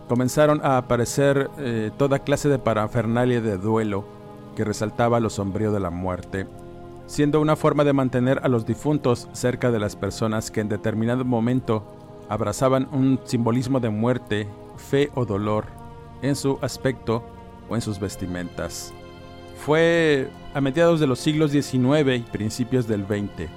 Comenzaron 0.10 0.60
a 0.64 0.78
aparecer 0.78 1.50
eh, 1.58 1.90
toda 1.98 2.20
clase 2.20 2.50
de 2.50 2.60
parafernalia 2.60 3.40
de 3.40 3.58
duelo 3.58 4.06
que 4.58 4.66
resaltaba 4.66 5.22
lo 5.22 5.30
sombrío 5.30 5.72
de 5.72 5.80
la 5.80 5.90
muerte, 5.90 6.48
siendo 7.08 7.42
una 7.42 7.56
forma 7.56 7.84
de 7.84 7.94
mantener 7.94 8.42
a 8.44 8.50
los 8.50 8.66
difuntos 8.66 9.28
cerca 9.32 9.72
de 9.72 9.80
las 9.80 9.96
personas 9.96 10.52
que 10.52 10.60
en 10.60 10.70
determinado 10.70 11.26
momento 11.26 11.86
abrazaban 12.30 12.88
un 12.92 13.20
simbolismo 13.24 13.80
de 13.80 13.90
muerte, 13.90 14.48
fe 14.76 15.10
o 15.16 15.26
dolor 15.26 15.66
en 16.22 16.36
su 16.36 16.60
aspecto 16.62 17.24
o 17.70 17.76
en 17.76 17.82
sus 17.82 18.00
vestimentas. 18.00 18.94
Fue 19.66 20.30
a 20.54 20.62
mediados 20.62 21.00
de 21.00 21.08
los 21.08 21.20
siglos 21.20 21.52
XIX 21.52 22.16
y 22.16 22.20
principios 22.32 22.88
del 22.88 23.06
XX 23.06 23.50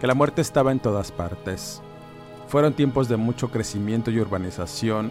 que 0.00 0.06
la 0.06 0.14
muerte 0.14 0.40
estaba 0.40 0.70
en 0.70 0.78
todas 0.78 1.10
partes. 1.10 1.82
Fueron 2.46 2.72
tiempos 2.72 3.08
de 3.08 3.16
mucho 3.16 3.50
crecimiento 3.50 4.10
y 4.10 4.20
urbanización, 4.20 5.10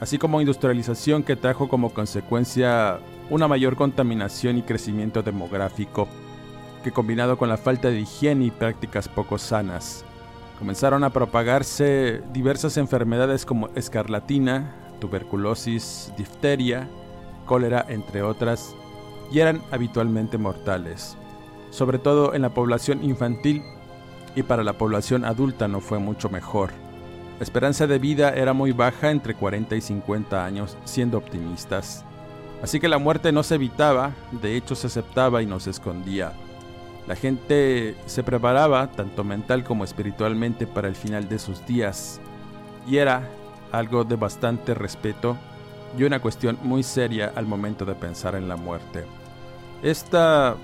así 0.00 0.18
como 0.18 0.40
industrialización 0.40 1.22
que 1.22 1.36
trajo 1.36 1.68
como 1.68 1.94
consecuencia 1.94 2.98
una 3.30 3.48
mayor 3.48 3.76
contaminación 3.76 4.58
y 4.58 4.62
crecimiento 4.62 5.22
demográfico, 5.22 6.08
combinado 6.92 7.38
con 7.38 7.48
la 7.48 7.56
falta 7.56 7.88
de 7.88 8.00
higiene 8.00 8.46
y 8.46 8.50
prácticas 8.50 9.08
poco 9.08 9.38
sanas, 9.38 10.04
comenzaron 10.58 11.04
a 11.04 11.10
propagarse 11.10 12.22
diversas 12.32 12.76
enfermedades 12.76 13.44
como 13.44 13.68
escarlatina, 13.74 14.74
tuberculosis, 15.00 16.12
difteria, 16.16 16.88
cólera, 17.44 17.84
entre 17.88 18.22
otras, 18.22 18.74
y 19.30 19.40
eran 19.40 19.62
habitualmente 19.70 20.38
mortales, 20.38 21.16
sobre 21.70 21.98
todo 21.98 22.34
en 22.34 22.42
la 22.42 22.50
población 22.50 23.04
infantil 23.04 23.62
y 24.34 24.42
para 24.42 24.62
la 24.62 24.74
población 24.74 25.24
adulta 25.24 25.68
no 25.68 25.80
fue 25.80 25.98
mucho 25.98 26.28
mejor. 26.28 26.70
La 27.38 27.42
esperanza 27.42 27.86
de 27.86 27.98
vida 27.98 28.30
era 28.30 28.52
muy 28.52 28.72
baja 28.72 29.10
entre 29.10 29.34
40 29.34 29.76
y 29.76 29.80
50 29.80 30.44
años, 30.44 30.76
siendo 30.84 31.18
optimistas. 31.18 32.04
Así 32.62 32.80
que 32.80 32.88
la 32.88 32.98
muerte 32.98 33.32
no 33.32 33.42
se 33.42 33.56
evitaba, 33.56 34.12
de 34.32 34.56
hecho 34.56 34.74
se 34.74 34.86
aceptaba 34.86 35.42
y 35.42 35.46
no 35.46 35.60
se 35.60 35.70
escondía. 35.70 36.32
La 37.06 37.14
gente 37.14 37.94
se 38.06 38.24
preparaba, 38.24 38.90
tanto 38.90 39.22
mental 39.22 39.62
como 39.62 39.84
espiritualmente, 39.84 40.66
para 40.66 40.88
el 40.88 40.96
final 40.96 41.28
de 41.28 41.38
sus 41.38 41.64
días, 41.64 42.20
y 42.86 42.96
era 42.96 43.28
algo 43.72 44.04
de 44.04 44.16
bastante 44.16 44.74
respeto 44.74 45.36
y 45.96 46.04
una 46.04 46.20
cuestión 46.20 46.58
muy 46.62 46.82
seria 46.82 47.32
al 47.34 47.46
momento 47.46 47.84
de 47.84 47.94
pensar 47.94 48.34
en 48.34 48.48
la 48.48 48.56
muerte. 48.56 49.04
Esta 49.82 50.56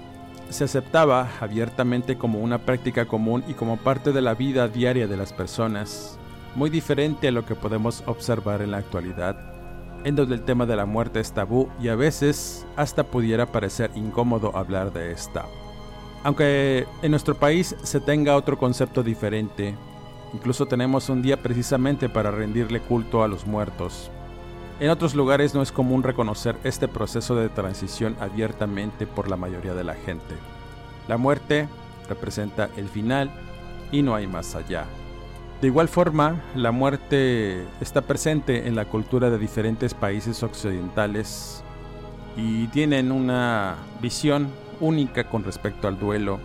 se 0.51 0.65
aceptaba 0.65 1.29
abiertamente 1.41 2.17
como 2.19 2.41
una 2.41 2.59
práctica 2.59 3.07
común 3.07 3.45
y 3.49 3.55
como 3.55 3.77
parte 3.77 4.13
de 4.13 4.21
la 4.21 4.35
vida 4.35 4.69
diaria 4.69 5.07
de 5.07 5.17
las 5.17 5.33
personas, 5.33 6.19
muy 6.55 6.71
diferente 6.71 7.29
a 7.29 7.33
lo 7.33 7.47
que 7.47 7.55
podemos 7.55 8.03
observar 8.07 8.63
en 8.63 8.73
la 8.73 8.79
actualidad, 8.79 9.37
en 10.05 10.17
donde 10.17 10.35
el 10.35 10.43
tema 10.43 10.67
de 10.67 10.77
la 10.77 10.87
muerte 10.87 11.21
es 11.21 11.33
tabú 11.33 11.69
y 11.81 11.89
a 11.89 11.95
veces 11.95 12.67
hasta 12.77 13.05
pudiera 13.05 13.47
parecer 13.47 13.91
incómodo 13.95 14.55
hablar 14.57 14.93
de 14.93 15.13
esta. 15.13 15.47
Aunque 16.25 16.87
en 17.03 17.11
nuestro 17.11 17.35
país 17.35 17.75
se 17.83 18.01
tenga 18.01 18.37
otro 18.37 18.57
concepto 18.57 19.03
diferente, 19.03 19.75
incluso 20.33 20.67
tenemos 20.67 21.09
un 21.09 21.21
día 21.21 21.43
precisamente 21.43 22.09
para 22.09 22.31
rendirle 22.31 22.81
culto 22.81 23.25
a 23.25 23.29
los 23.29 23.47
muertos. 23.47 24.11
En 24.79 24.91
otros 24.91 25.15
lugares 25.15 25.55
no 25.55 25.63
es 25.63 25.73
común 25.73 26.03
reconocer 26.03 26.57
este 26.65 26.89
proceso 26.89 27.35
de 27.35 27.49
transición 27.49 28.17
abiertamente 28.21 29.07
por 29.07 29.29
la 29.29 29.37
mayoría 29.37 29.75
de 29.75 29.85
la 29.85 29.95
gente. 29.95 30.35
La 31.09 31.17
muerte 31.17 31.69
representa 32.09 32.69
el 32.77 32.89
final 32.89 33.31
y 33.91 34.03
no 34.03 34.15
hay 34.15 34.27
más 34.27 34.55
allá. 34.55 34.87
De 35.61 35.69
igual 35.69 35.89
forma, 35.89 36.41
la 36.57 36.73
muerte 36.73 37.65
está 37.81 38.03
presente 38.03 38.67
en 38.67 38.75
la 38.75 38.85
cultura 38.85 39.31
de 39.31 39.39
diferentes 39.39 39.95
países 39.95 40.43
occidentales 40.43 41.63
y 42.37 42.67
tienen 42.69 43.13
una 43.13 43.77
visión 44.01 44.49
única 44.83 45.25
con 45.31 45.45
respecto 45.45 45.89
al 45.89 45.99
duelo, 45.99 46.39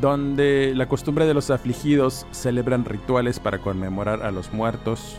donde 0.00 0.72
la 0.74 0.88
costumbre 0.88 1.26
de 1.26 1.34
los 1.34 1.50
afligidos 1.50 2.26
celebran 2.32 2.84
rituales 2.84 3.38
para 3.38 3.58
conmemorar 3.58 4.22
a 4.22 4.32
los 4.32 4.52
muertos, 4.52 5.18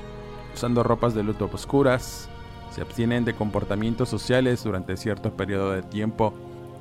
usando 0.53 0.83
ropas 0.83 1.13
de 1.13 1.23
luto 1.23 1.49
oscuras, 1.53 2.27
se 2.71 2.81
abstienen 2.81 3.23
de 3.23 3.35
comportamientos 3.35 4.09
sociales 4.09 4.63
durante 4.63 4.97
cierto 4.97 5.31
periodo 5.31 5.71
de 5.71 5.83
tiempo 5.83 6.33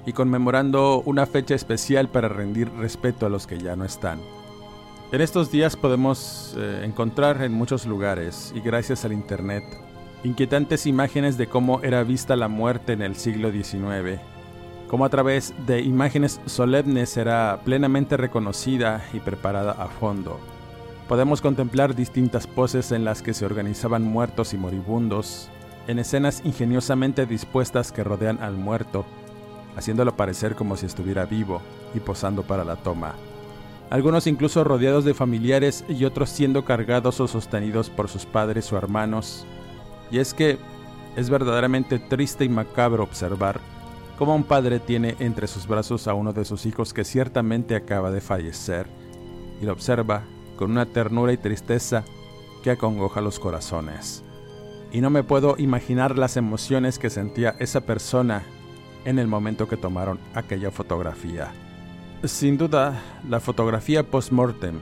y 0.07 0.13
conmemorando 0.15 1.03
una 1.05 1.27
fecha 1.27 1.55
especial 1.55 2.09
para 2.09 2.29
rendir 2.29 2.71
respeto 2.73 3.27
a 3.27 3.29
los 3.29 3.47
que 3.47 3.59
ya 3.59 3.77
no 3.77 3.85
están. 3.85 4.19
En 5.13 5.21
estos 5.21 5.53
días 5.53 5.77
podemos 5.77 6.55
eh, 6.57 6.83
encontrar 6.85 7.43
en 7.43 7.53
muchos 7.53 7.85
lugares, 7.85 8.53
y 8.57 8.61
gracias 8.61 9.05
al 9.05 9.13
Internet, 9.13 9.63
inquietantes 10.25 10.87
imágenes 10.87 11.37
de 11.37 11.49
cómo 11.49 11.83
era 11.83 12.03
vista 12.03 12.35
la 12.35 12.49
muerte 12.49 12.95
en 12.95 13.03
el 13.03 13.15
siglo 13.15 13.53
XIX, 13.53 14.19
cómo 14.93 15.07
a 15.07 15.09
través 15.09 15.55
de 15.67 15.81
imágenes 15.81 16.39
solemnes 16.45 17.17
era 17.17 17.63
plenamente 17.65 18.19
reconocida 18.19 19.03
y 19.15 19.21
preparada 19.21 19.73
a 19.73 19.87
fondo. 19.87 20.39
Podemos 21.09 21.41
contemplar 21.41 21.95
distintas 21.95 22.47
poses 22.47 22.93
en 22.93 23.03
las 23.03 23.23
que 23.23 23.33
se 23.33 23.47
organizaban 23.47 24.03
muertos 24.03 24.53
y 24.53 24.59
moribundos, 24.59 25.49
en 25.87 25.99
escenas 25.99 26.43
ingeniosamente 26.45 27.25
dispuestas 27.25 27.91
que 27.91 28.05
rodean 28.05 28.43
al 28.43 28.53
muerto, 28.53 29.07
haciéndolo 29.77 30.15
parecer 30.15 30.57
como 30.57 30.77
si 30.77 30.85
estuviera 30.85 31.25
vivo 31.25 31.63
y 31.95 32.01
posando 32.01 32.43
para 32.43 32.63
la 32.63 32.77
toma. 32.77 33.15
Algunos 33.89 34.27
incluso 34.27 34.63
rodeados 34.63 35.07
de 35.07 35.15
familiares 35.15 35.87
y 35.89 36.05
otros 36.05 36.29
siendo 36.29 36.67
cargados 36.67 37.19
o 37.19 37.29
sostenidos 37.29 37.89
por 37.89 38.11
sus 38.11 38.27
padres 38.27 38.71
o 38.75 38.77
hermanos, 38.77 39.47
y 40.11 40.19
es 40.19 40.35
que 40.35 40.59
es 41.17 41.31
verdaderamente 41.31 41.99
triste 41.99 42.45
y 42.45 42.51
macabro 42.51 43.05
observar 43.05 43.59
cómo 44.23 44.37
un 44.37 44.45
padre 44.45 44.79
tiene 44.79 45.17
entre 45.19 45.49
sus 45.49 45.67
brazos 45.67 46.07
a 46.07 46.15
uno 46.15 46.33
de 46.33 46.45
sus 46.45 46.65
hijos 46.65 46.95
que 46.95 47.03
ciertamente 47.03 47.75
acaba 47.75 48.13
de 48.13 48.21
fallecer 48.21 48.87
y 49.61 49.65
lo 49.65 49.73
observa 49.73 50.23
con 50.55 50.71
una 50.71 50.87
ternura 50.87 51.33
y 51.33 51.39
tristeza 51.39 52.05
que 52.63 52.71
acongoja 52.71 53.21
los 53.21 53.41
corazones. 53.41 54.23
Y 54.93 55.01
no 55.01 55.11
me 55.11 55.25
puedo 55.25 55.57
imaginar 55.59 56.19
las 56.19 56.37
emociones 56.37 57.01
que 57.01 57.11
sentía 57.11 57.57
esa 57.59 57.81
persona 57.81 58.45
en 59.05 59.19
el 59.19 59.27
momento 59.27 59.67
que 59.67 59.77
tomaron 59.77 60.21
aquella 60.35 60.71
fotografía. 60.71 61.51
Sin 62.23 62.57
duda, 62.57 63.03
la 63.29 63.41
fotografía 63.41 64.05
post-mortem 64.05 64.79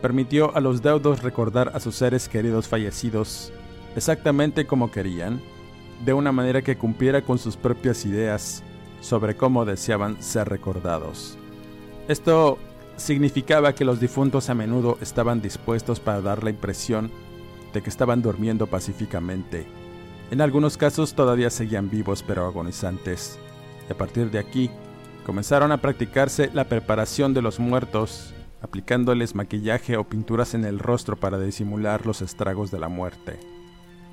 permitió 0.00 0.56
a 0.56 0.60
los 0.60 0.80
deudos 0.80 1.24
recordar 1.24 1.72
a 1.74 1.80
sus 1.80 1.96
seres 1.96 2.28
queridos 2.28 2.68
fallecidos 2.68 3.52
exactamente 3.96 4.64
como 4.64 4.92
querían, 4.92 5.42
de 6.04 6.12
una 6.12 6.30
manera 6.30 6.62
que 6.62 6.78
cumpliera 6.78 7.22
con 7.22 7.36
sus 7.36 7.56
propias 7.56 8.06
ideas 8.06 8.62
sobre 9.06 9.36
cómo 9.36 9.64
deseaban 9.64 10.20
ser 10.20 10.48
recordados. 10.48 11.38
Esto 12.08 12.58
significaba 12.96 13.72
que 13.72 13.84
los 13.84 14.00
difuntos 14.00 14.50
a 14.50 14.54
menudo 14.54 14.98
estaban 15.00 15.40
dispuestos 15.40 16.00
para 16.00 16.20
dar 16.20 16.42
la 16.42 16.50
impresión 16.50 17.10
de 17.72 17.82
que 17.82 17.90
estaban 17.90 18.20
durmiendo 18.20 18.66
pacíficamente. 18.66 19.66
En 20.32 20.40
algunos 20.40 20.76
casos 20.76 21.14
todavía 21.14 21.50
seguían 21.50 21.88
vivos 21.88 22.24
pero 22.26 22.46
agonizantes. 22.46 23.38
A 23.88 23.94
partir 23.94 24.30
de 24.32 24.40
aquí, 24.40 24.70
comenzaron 25.24 25.70
a 25.70 25.80
practicarse 25.80 26.50
la 26.52 26.64
preparación 26.64 27.32
de 27.32 27.42
los 27.42 27.60
muertos, 27.60 28.34
aplicándoles 28.60 29.36
maquillaje 29.36 29.96
o 29.96 30.04
pinturas 30.04 30.54
en 30.54 30.64
el 30.64 30.80
rostro 30.80 31.16
para 31.16 31.38
disimular 31.38 32.06
los 32.06 32.22
estragos 32.22 32.72
de 32.72 32.80
la 32.80 32.88
muerte. 32.88 33.38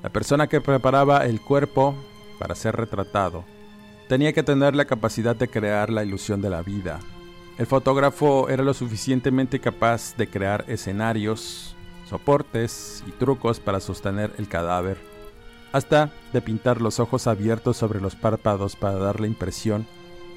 La 0.04 0.10
persona 0.10 0.46
que 0.46 0.60
preparaba 0.60 1.26
el 1.26 1.40
cuerpo 1.40 1.96
para 2.38 2.54
ser 2.54 2.76
retratado 2.76 3.53
tenía 4.14 4.32
que 4.32 4.44
tener 4.44 4.76
la 4.76 4.84
capacidad 4.84 5.34
de 5.34 5.48
crear 5.48 5.90
la 5.90 6.04
ilusión 6.04 6.40
de 6.40 6.48
la 6.48 6.62
vida. 6.62 7.00
El 7.58 7.66
fotógrafo 7.66 8.48
era 8.48 8.62
lo 8.62 8.72
suficientemente 8.72 9.58
capaz 9.58 10.16
de 10.16 10.28
crear 10.28 10.64
escenarios, 10.68 11.74
soportes 12.08 13.02
y 13.08 13.10
trucos 13.10 13.58
para 13.58 13.80
sostener 13.80 14.32
el 14.38 14.46
cadáver, 14.46 14.98
hasta 15.72 16.12
de 16.32 16.40
pintar 16.40 16.80
los 16.80 17.00
ojos 17.00 17.26
abiertos 17.26 17.76
sobre 17.76 18.00
los 18.00 18.14
párpados 18.14 18.76
para 18.76 18.98
dar 18.98 19.18
la 19.18 19.26
impresión 19.26 19.84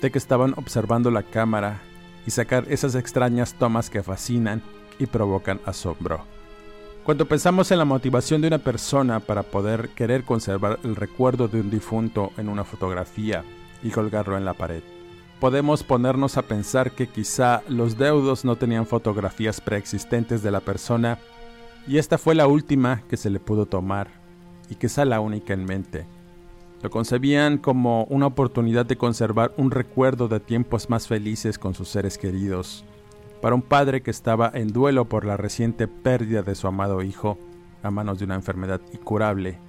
de 0.02 0.10
que 0.10 0.18
estaban 0.18 0.56
observando 0.58 1.12
la 1.12 1.22
cámara 1.22 1.80
y 2.26 2.32
sacar 2.32 2.66
esas 2.70 2.96
extrañas 2.96 3.54
tomas 3.54 3.92
que 3.92 4.02
fascinan 4.02 4.64
y 4.98 5.06
provocan 5.06 5.62
asombro. 5.68 6.26
Cuando 7.04 7.28
pensamos 7.28 7.70
en 7.70 7.78
la 7.78 7.86
motivación 7.86 8.42
de 8.42 8.48
una 8.48 8.58
persona 8.58 9.20
para 9.20 9.44
poder 9.44 9.90
querer 9.90 10.24
conservar 10.24 10.80
el 10.84 10.96
recuerdo 10.96 11.48
de 11.48 11.62
un 11.62 11.70
difunto 11.70 12.32
en 12.38 12.50
una 12.50 12.64
fotografía 12.64 13.46
y 13.84 13.90
colgarlo 13.90 14.38
en 14.38 14.46
la 14.46 14.54
pared, 14.54 14.84
podemos 15.40 15.84
ponernos 15.84 16.38
a 16.38 16.44
pensar 16.44 16.92
que 16.92 17.08
quizá 17.08 17.62
los 17.68 17.98
deudos 17.98 18.46
no 18.46 18.56
tenían 18.56 18.86
fotografías 18.86 19.62
preexistentes 19.62 20.42
de 20.44 20.52
la 20.52 20.62
persona 20.62 21.20
y 21.88 21.98
esta 21.98 22.18
fue 22.18 22.36
la 22.36 22.48
última 22.48 23.04
que 23.08 23.18
se 23.18 23.30
le 23.30 23.40
pudo 23.40 23.66
tomar 23.66 24.10
y 24.70 24.76
quizá 24.76 25.06
la 25.06 25.20
única 25.20 25.54
en 25.54 25.66
mente. 25.66 26.06
Lo 26.82 26.90
concebían 26.90 27.58
como 27.58 28.04
una 28.06 28.28
oportunidad 28.28 28.86
de 28.86 28.98
conservar 28.98 29.54
un 29.58 29.72
recuerdo 29.72 30.28
de 30.28 30.40
tiempos 30.40 30.90
más 30.90 31.08
felices 31.08 31.58
con 31.58 31.74
sus 31.74 31.88
seres 31.88 32.18
queridos 32.18 32.86
para 33.42 33.56
un 33.56 33.62
padre 33.62 34.02
que 34.02 34.12
estaba 34.12 34.52
en 34.54 34.70
duelo 34.70 35.06
por 35.06 35.26
la 35.26 35.38
reciente 35.38 35.88
pérdida 35.88 36.42
de 36.42 36.56
su 36.56 36.68
amado 36.68 37.02
hijo 37.02 37.38
a 37.84 37.92
manos 37.92 38.20
de 38.20 38.26
una 38.26 38.36
enfermedad 38.36 38.82
incurable. 38.94 39.60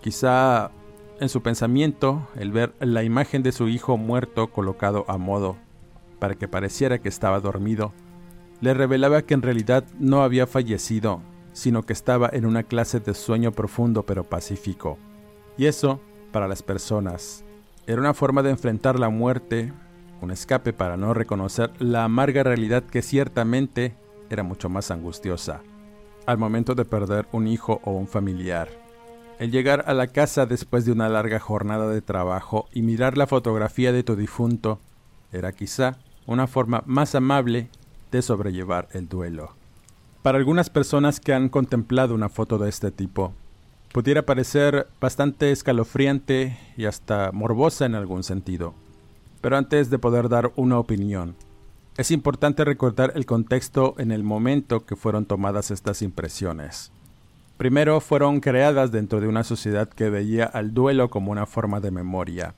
Quizá 0.00 0.70
en 1.20 1.28
su 1.28 1.42
pensamiento 1.42 2.26
el 2.36 2.52
ver 2.52 2.74
la 2.80 3.02
imagen 3.02 3.42
de 3.42 3.52
su 3.52 3.68
hijo 3.68 3.96
muerto 3.96 4.48
colocado 4.48 5.04
a 5.08 5.18
modo 5.18 5.56
para 6.18 6.34
que 6.34 6.48
pareciera 6.48 6.98
que 6.98 7.08
estaba 7.08 7.40
dormido, 7.40 7.92
le 8.60 8.74
revelaba 8.74 9.22
que 9.22 9.34
en 9.34 9.42
realidad 9.42 9.84
no 9.98 10.22
había 10.22 10.46
fallecido, 10.46 11.20
sino 11.52 11.82
que 11.82 11.92
estaba 11.92 12.30
en 12.32 12.46
una 12.46 12.62
clase 12.62 13.00
de 13.00 13.14
sueño 13.14 13.52
profundo 13.52 14.04
pero 14.04 14.24
pacífico. 14.24 14.98
Y 15.56 15.66
eso, 15.66 16.00
para 16.32 16.48
las 16.48 16.62
personas, 16.62 17.44
era 17.86 18.00
una 18.00 18.14
forma 18.14 18.42
de 18.42 18.50
enfrentar 18.50 18.98
la 18.98 19.08
muerte 19.08 19.72
un 20.24 20.30
escape 20.30 20.72
para 20.72 20.96
no 20.96 21.14
reconocer 21.14 21.70
la 21.78 22.04
amarga 22.04 22.42
realidad 22.42 22.82
que 22.82 23.02
ciertamente 23.02 23.94
era 24.30 24.42
mucho 24.42 24.68
más 24.68 24.90
angustiosa. 24.90 25.62
Al 26.26 26.38
momento 26.38 26.74
de 26.74 26.84
perder 26.84 27.28
un 27.32 27.46
hijo 27.46 27.80
o 27.84 27.92
un 27.92 28.08
familiar, 28.08 28.68
el 29.38 29.50
llegar 29.50 29.84
a 29.86 29.94
la 29.94 30.06
casa 30.06 30.46
después 30.46 30.84
de 30.84 30.92
una 30.92 31.08
larga 31.08 31.40
jornada 31.40 31.88
de 31.88 32.02
trabajo 32.02 32.68
y 32.72 32.82
mirar 32.82 33.18
la 33.18 33.26
fotografía 33.26 33.92
de 33.92 34.02
tu 34.02 34.16
difunto 34.16 34.78
era 35.32 35.52
quizá 35.52 35.96
una 36.26 36.46
forma 36.46 36.82
más 36.86 37.14
amable 37.14 37.68
de 38.10 38.22
sobrellevar 38.22 38.88
el 38.92 39.08
duelo. 39.08 39.54
Para 40.22 40.38
algunas 40.38 40.70
personas 40.70 41.20
que 41.20 41.34
han 41.34 41.48
contemplado 41.48 42.14
una 42.14 42.28
foto 42.28 42.56
de 42.58 42.68
este 42.68 42.90
tipo, 42.90 43.34
pudiera 43.92 44.22
parecer 44.22 44.86
bastante 45.00 45.52
escalofriante 45.52 46.58
y 46.76 46.86
hasta 46.86 47.30
morbosa 47.32 47.86
en 47.86 47.94
algún 47.94 48.22
sentido. 48.22 48.74
Pero 49.40 49.58
antes 49.58 49.90
de 49.90 49.98
poder 49.98 50.28
dar 50.28 50.52
una 50.56 50.78
opinión, 50.78 51.36
es 51.98 52.10
importante 52.10 52.64
recordar 52.64 53.12
el 53.14 53.26
contexto 53.26 53.94
en 53.98 54.10
el 54.10 54.24
momento 54.24 54.86
que 54.86 54.96
fueron 54.96 55.26
tomadas 55.26 55.70
estas 55.70 56.00
impresiones. 56.02 56.93
Primero 57.56 58.00
fueron 58.00 58.40
creadas 58.40 58.90
dentro 58.90 59.20
de 59.20 59.28
una 59.28 59.44
sociedad 59.44 59.88
que 59.88 60.10
veía 60.10 60.44
al 60.44 60.74
duelo 60.74 61.08
como 61.08 61.30
una 61.30 61.46
forma 61.46 61.80
de 61.80 61.92
memoria, 61.92 62.54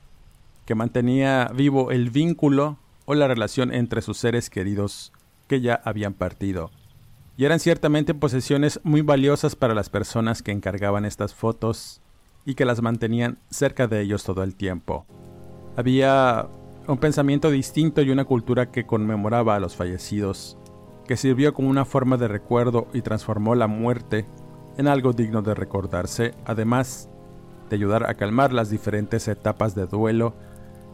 que 0.65 0.73
mantenía 0.73 1.51
vivo 1.53 1.91
el 1.91 2.09
vínculo 2.09 2.77
o 3.05 3.13
la 3.13 3.27
relación 3.27 3.73
entre 3.73 4.01
sus 4.01 4.17
seres 4.17 4.49
queridos 4.49 5.13
que 5.47 5.61
ya 5.61 5.79
habían 5.85 6.13
partido. 6.13 6.71
Y 7.37 7.45
eran 7.45 7.59
ciertamente 7.59 8.15
posesiones 8.15 8.79
muy 8.83 9.01
valiosas 9.01 9.55
para 9.55 9.75
las 9.75 9.89
personas 9.89 10.41
que 10.41 10.51
encargaban 10.51 11.05
estas 11.05 11.35
fotos 11.35 12.01
y 12.43 12.55
que 12.55 12.65
las 12.65 12.81
mantenían 12.81 13.37
cerca 13.51 13.87
de 13.87 14.01
ellos 14.01 14.23
todo 14.23 14.41
el 14.41 14.55
tiempo. 14.55 15.05
Había 15.75 16.47
un 16.87 16.97
pensamiento 16.97 17.51
distinto 17.51 18.01
y 18.01 18.09
una 18.09 18.25
cultura 18.25 18.71
que 18.71 18.87
conmemoraba 18.87 19.55
a 19.55 19.59
los 19.59 19.75
fallecidos, 19.75 20.57
que 21.05 21.17
sirvió 21.17 21.53
como 21.53 21.69
una 21.69 21.85
forma 21.85 22.17
de 22.17 22.27
recuerdo 22.27 22.87
y 22.93 23.01
transformó 23.03 23.53
la 23.53 23.67
muerte 23.67 24.25
en 24.77 24.87
algo 24.87 25.13
digno 25.13 25.41
de 25.41 25.53
recordarse, 25.53 26.33
además 26.45 27.09
de 27.69 27.75
ayudar 27.75 28.09
a 28.09 28.13
calmar 28.13 28.53
las 28.53 28.69
diferentes 28.69 29.27
etapas 29.27 29.75
de 29.75 29.87
duelo 29.87 30.33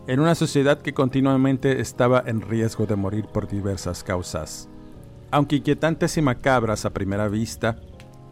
en 0.08 0.20
una 0.20 0.36
sociedad 0.36 0.82
que 0.82 0.94
continuamente 0.94 1.80
estaba 1.80 2.24
en 2.26 2.42
riesgo 2.42 2.86
de 2.86 2.96
morir 2.96 3.28
por 3.28 3.48
diversas 3.48 4.04
causas. 4.04 4.70
Aunque 5.32 5.58
inquietantes 5.58 6.18
y 6.18 6.22
macabras 6.22 6.86
a 6.86 6.92
primera 6.94 7.28
vista, 7.28 7.78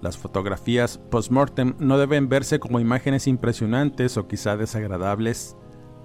las 0.02 0.18
fotografías 0.18 0.98
post-mortem 0.98 1.76
no 1.80 1.98
deben 1.98 2.28
verse 2.28 2.60
como 2.60 2.80
imágenes 2.80 3.28
impresionantes 3.28 4.18
o 4.18 4.28
quizá 4.28 4.58
desagradables, 4.58 5.56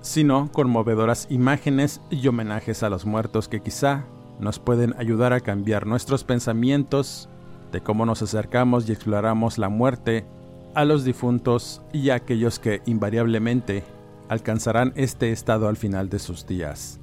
sino 0.02 0.50
conmovedoras 0.52 1.26
imágenes 1.30 2.00
y 2.10 2.26
homenajes 2.28 2.82
a 2.82 2.90
los 2.90 3.06
muertos 3.06 3.48
que 3.48 3.60
quizá 3.60 4.04
nos 4.38 4.58
pueden 4.58 4.94
ayudar 4.98 5.32
a 5.32 5.40
cambiar 5.40 5.86
nuestros 5.86 6.24
pensamientos 6.24 7.28
de 7.72 7.80
cómo 7.82 8.06
nos 8.06 8.22
acercamos 8.22 8.88
y 8.88 8.92
exploramos 8.92 9.58
la 9.58 9.68
muerte 9.68 10.26
a 10.74 10.84
los 10.84 11.04
difuntos 11.04 11.82
y 11.92 12.10
a 12.10 12.16
aquellos 12.16 12.58
que 12.58 12.82
invariablemente 12.86 13.82
alcanzarán 14.28 14.92
este 14.96 15.32
estado 15.32 15.68
al 15.68 15.76
final 15.76 16.08
de 16.08 16.18
sus 16.18 16.46
días. 16.46 17.00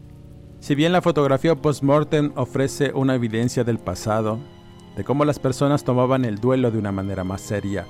Si 0.59 0.75
bien 0.75 0.91
la 0.91 1.01
fotografía 1.01 1.55
post-mortem 1.55 2.31
ofrece 2.35 2.91
una 2.93 3.15
evidencia 3.15 3.63
del 3.63 3.79
pasado, 3.79 4.39
de 4.95 5.03
cómo 5.03 5.25
las 5.25 5.39
personas 5.39 5.83
tomaban 5.83 6.23
el 6.23 6.37
duelo 6.37 6.71
de 6.71 6.77
una 6.77 6.91
manera 6.91 7.23
más 7.23 7.41
seria, 7.41 7.85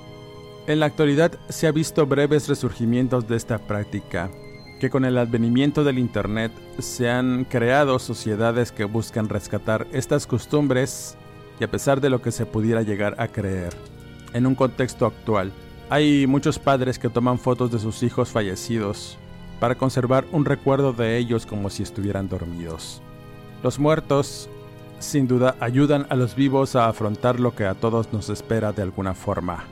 en 0.66 0.80
la 0.80 0.86
actualidad 0.86 1.32
se 1.50 1.66
ha 1.66 1.72
visto 1.72 2.06
breves 2.06 2.48
resurgimientos 2.48 3.28
de 3.28 3.36
esta 3.36 3.58
práctica 3.58 4.30
que 4.80 4.88
con 4.88 5.04
el 5.04 5.18
advenimiento 5.18 5.84
del 5.84 5.98
Internet 5.98 6.52
se 6.78 7.10
han 7.10 7.44
creado 7.44 7.98
sociedades 7.98 8.72
que 8.72 8.84
buscan 8.84 9.28
rescatar 9.28 9.86
estas 9.92 10.26
costumbres 10.26 11.16
y 11.58 11.64
a 11.64 11.70
pesar 11.70 12.00
de 12.00 12.10
lo 12.10 12.22
que 12.22 12.32
se 12.32 12.46
pudiera 12.46 12.82
llegar 12.82 13.14
a 13.18 13.28
creer. 13.28 13.72
En 14.32 14.46
un 14.46 14.54
contexto 14.54 15.06
actual, 15.06 15.52
hay 15.90 16.26
muchos 16.26 16.58
padres 16.58 16.98
que 16.98 17.08
toman 17.08 17.38
fotos 17.38 17.70
de 17.70 17.78
sus 17.78 18.02
hijos 18.02 18.30
fallecidos 18.30 19.18
para 19.60 19.76
conservar 19.76 20.24
un 20.32 20.44
recuerdo 20.44 20.92
de 20.92 21.16
ellos 21.16 21.46
como 21.46 21.70
si 21.70 21.82
estuvieran 21.82 22.28
dormidos. 22.28 23.00
Los 23.62 23.78
muertos, 23.78 24.48
sin 24.98 25.26
duda, 25.28 25.56
ayudan 25.60 26.06
a 26.10 26.16
los 26.16 26.34
vivos 26.34 26.76
a 26.76 26.88
afrontar 26.88 27.40
lo 27.40 27.54
que 27.54 27.64
a 27.64 27.74
todos 27.74 28.12
nos 28.12 28.28
espera 28.28 28.72
de 28.72 28.82
alguna 28.82 29.14
forma, 29.14 29.64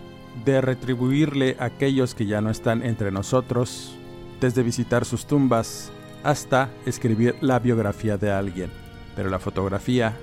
de 0.45 0.61
retribuirle 0.61 1.57
a 1.59 1.67
aquellos 1.67 2.15
que 2.15 2.27
ya 2.27 2.41
no 2.41 2.51
están 2.51 2.83
entre 2.85 3.11
nosotros, 3.11 3.95
desde 4.41 4.63
visitar 4.63 5.05
sus 5.05 5.27
tumbas 5.27 5.93
hasta 6.23 6.71
escribir 6.87 7.37
la 7.41 7.59
biografía 7.59 8.17
de 8.17 8.31
alguien. 8.31 8.71
Pero 9.15 9.29
la 9.29 9.39
fotografía 9.39 10.17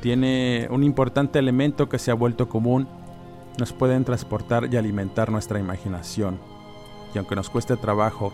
tiene 0.00 0.68
un 0.70 0.84
importante 0.84 1.38
elemento 1.38 1.88
que 1.88 1.98
se 1.98 2.10
ha 2.10 2.14
vuelto 2.14 2.48
común, 2.48 2.88
nos 3.58 3.72
pueden 3.72 4.04
transportar 4.04 4.72
y 4.72 4.76
alimentar 4.76 5.30
nuestra 5.30 5.58
imaginación. 5.58 6.38
Y 7.14 7.18
aunque 7.18 7.36
nos 7.36 7.50
cueste 7.50 7.76
trabajo, 7.76 8.32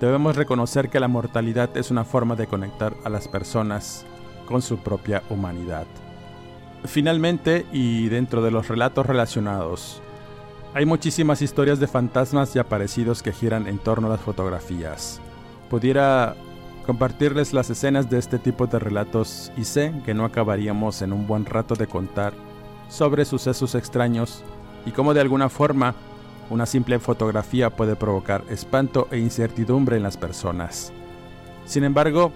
debemos 0.00 0.36
reconocer 0.36 0.88
que 0.88 1.00
la 1.00 1.08
mortalidad 1.08 1.76
es 1.76 1.90
una 1.90 2.04
forma 2.04 2.36
de 2.36 2.46
conectar 2.46 2.94
a 3.04 3.08
las 3.08 3.28
personas 3.28 4.06
con 4.46 4.62
su 4.62 4.78
propia 4.78 5.22
humanidad. 5.28 5.86
Finalmente, 6.84 7.66
y 7.72 8.08
dentro 8.08 8.42
de 8.42 8.50
los 8.50 8.68
relatos 8.68 9.06
relacionados, 9.06 10.02
hay 10.74 10.86
muchísimas 10.86 11.42
historias 11.42 11.78
de 11.78 11.86
fantasmas 11.86 12.56
y 12.56 12.58
aparecidos 12.58 13.22
que 13.22 13.32
giran 13.32 13.66
en 13.66 13.78
torno 13.78 14.06
a 14.06 14.10
las 14.10 14.20
fotografías. 14.20 15.20
Pudiera 15.68 16.34
compartirles 16.86 17.52
las 17.52 17.70
escenas 17.70 18.10
de 18.10 18.18
este 18.18 18.38
tipo 18.38 18.66
de 18.66 18.78
relatos 18.78 19.52
y 19.56 19.64
sé 19.64 19.92
que 20.04 20.14
no 20.14 20.24
acabaríamos 20.24 21.02
en 21.02 21.12
un 21.12 21.26
buen 21.26 21.46
rato 21.46 21.74
de 21.74 21.86
contar 21.86 22.34
sobre 22.88 23.24
sucesos 23.24 23.74
extraños 23.74 24.42
y 24.84 24.90
cómo 24.90 25.14
de 25.14 25.20
alguna 25.20 25.48
forma 25.48 25.94
una 26.50 26.66
simple 26.66 26.98
fotografía 26.98 27.70
puede 27.70 27.96
provocar 27.96 28.44
espanto 28.50 29.08
e 29.10 29.18
incertidumbre 29.18 29.96
en 29.96 30.02
las 30.02 30.16
personas. 30.16 30.92
Sin 31.64 31.84
embargo, 31.84 32.32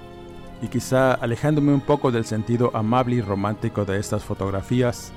y 0.63 0.69
quizá 0.69 1.13
alejándome 1.13 1.75
un 1.75 1.81
poco 1.81 2.11
del 2.11 2.25
sentido 2.25 2.71
amable 2.75 3.17
y 3.17 3.21
romántico 3.21 3.85
de 3.85 3.99
estas 3.99 4.25
fotografías, 4.25 5.13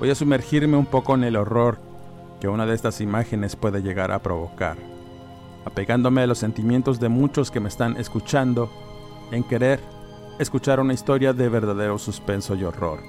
voy 0.00 0.10
a 0.10 0.14
sumergirme 0.14 0.76
un 0.76 0.86
poco 0.86 1.14
en 1.14 1.24
el 1.24 1.36
horror 1.36 1.78
que 2.40 2.48
una 2.48 2.66
de 2.66 2.74
estas 2.74 3.00
imágenes 3.00 3.54
puede 3.54 3.82
llegar 3.82 4.10
a 4.10 4.20
provocar, 4.20 4.76
apegándome 5.64 6.22
a 6.22 6.26
los 6.26 6.38
sentimientos 6.38 7.00
de 7.00 7.08
muchos 7.08 7.50
que 7.50 7.60
me 7.60 7.68
están 7.68 7.96
escuchando 7.96 8.70
en 9.30 9.44
querer 9.44 9.80
escuchar 10.38 10.80
una 10.80 10.94
historia 10.94 11.32
de 11.32 11.48
verdadero 11.48 11.98
suspenso 11.98 12.54
y 12.54 12.64
horror. 12.64 13.00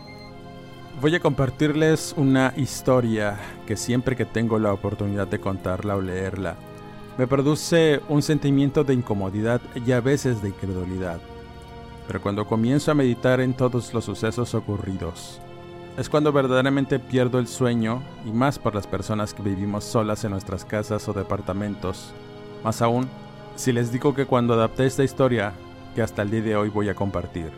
Voy 1.02 1.14
a 1.16 1.20
compartirles 1.20 2.14
una 2.16 2.54
historia 2.56 3.38
que 3.68 3.76
siempre 3.76 4.16
que 4.16 4.26
tengo 4.26 4.60
la 4.60 4.72
oportunidad 4.72 5.28
de 5.28 5.40
contarla 5.40 5.96
o 5.96 6.02
leerla, 6.02 6.56
me 7.18 7.28
produce 7.28 8.02
un 8.10 8.22
sentimiento 8.22 8.84
de 8.84 8.94
incomodidad 8.94 9.62
y 9.86 9.92
a 9.92 10.02
veces 10.02 10.42
de 10.42 10.50
incredulidad. 10.50 11.20
Pero 12.08 12.22
cuando 12.22 12.46
comienzo 12.46 12.92
a 12.92 12.96
meditar 12.96 13.40
en 13.40 13.54
todos 13.54 13.94
los 13.94 14.06
sucesos 14.06 14.54
ocurridos, 14.54 15.42
es 15.98 16.10
cuando 16.10 16.32
verdaderamente 16.34 17.00
pierdo 17.00 17.40
el 17.40 17.48
sueño 17.48 18.04
y 18.26 18.32
más 18.32 18.60
por 18.60 18.76
las 18.76 18.86
personas 18.86 19.34
que 19.34 19.44
vivimos 19.44 19.86
solas 19.86 20.24
en 20.24 20.32
nuestras 20.32 20.66
casas 20.66 21.08
o 21.08 21.14
departamentos. 21.14 22.14
Más 22.66 22.82
aún, 22.82 23.08
si 23.56 23.72
les 23.72 23.92
digo 23.92 24.16
que 24.16 24.26
cuando 24.26 24.56
adapté 24.56 24.88
esta 24.88 25.04
historia, 25.04 25.54
que 25.94 26.02
hasta 26.02 26.24
el 26.24 26.32
día 26.32 26.42
de 26.42 26.56
hoy 26.56 26.70
voy 26.70 26.90
a 26.90 26.96
compartir, 26.96 27.52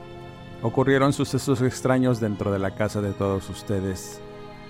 ocurrieron 0.61 1.13
sucesos 1.13 1.61
extraños 1.61 2.19
dentro 2.19 2.51
de 2.51 2.59
la 2.59 2.75
casa 2.75 2.99
de 2.99 3.13
todos 3.13 3.49
ustedes. 3.49 4.19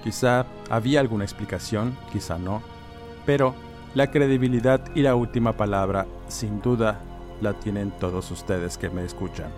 Quizá 0.03 0.45
había 0.69 0.99
alguna 0.99 1.23
explicación, 1.23 1.97
quizá 2.13 2.37
no, 2.37 2.61
pero 3.25 3.55
la 3.95 4.11
credibilidad 4.11 4.79
y 4.93 5.01
la 5.01 5.15
última 5.15 5.57
palabra, 5.57 6.05
sin 6.27 6.61
duda, 6.61 6.99
la 7.41 7.53
tienen 7.53 7.89
todos 7.89 8.29
ustedes 8.29 8.77
que 8.77 8.91
me 8.91 9.03
escuchan. 9.03 9.49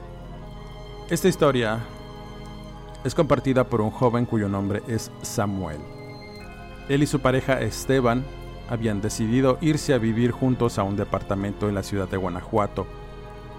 Esta 1.10 1.28
historia 1.28 1.80
es 3.04 3.14
compartida 3.14 3.66
por 3.66 3.82
un 3.82 3.92
joven 3.92 4.26
cuyo 4.26 4.48
nombre 4.48 4.82
es 4.88 5.12
Samuel. 5.24 5.82
Él 6.88 7.04
y 7.04 7.06
su 7.06 7.20
pareja 7.20 7.60
Esteban 7.60 8.24
habían 8.70 9.02
decidido 9.02 9.58
irse 9.62 9.94
a 9.94 9.98
vivir 9.98 10.32
juntos 10.32 10.78
a 10.78 10.84
un 10.84 10.96
departamento 10.96 11.68
en 11.68 11.76
la 11.76 11.84
ciudad 11.84 12.08
de 12.08 12.18
Guanajuato. 12.18 12.88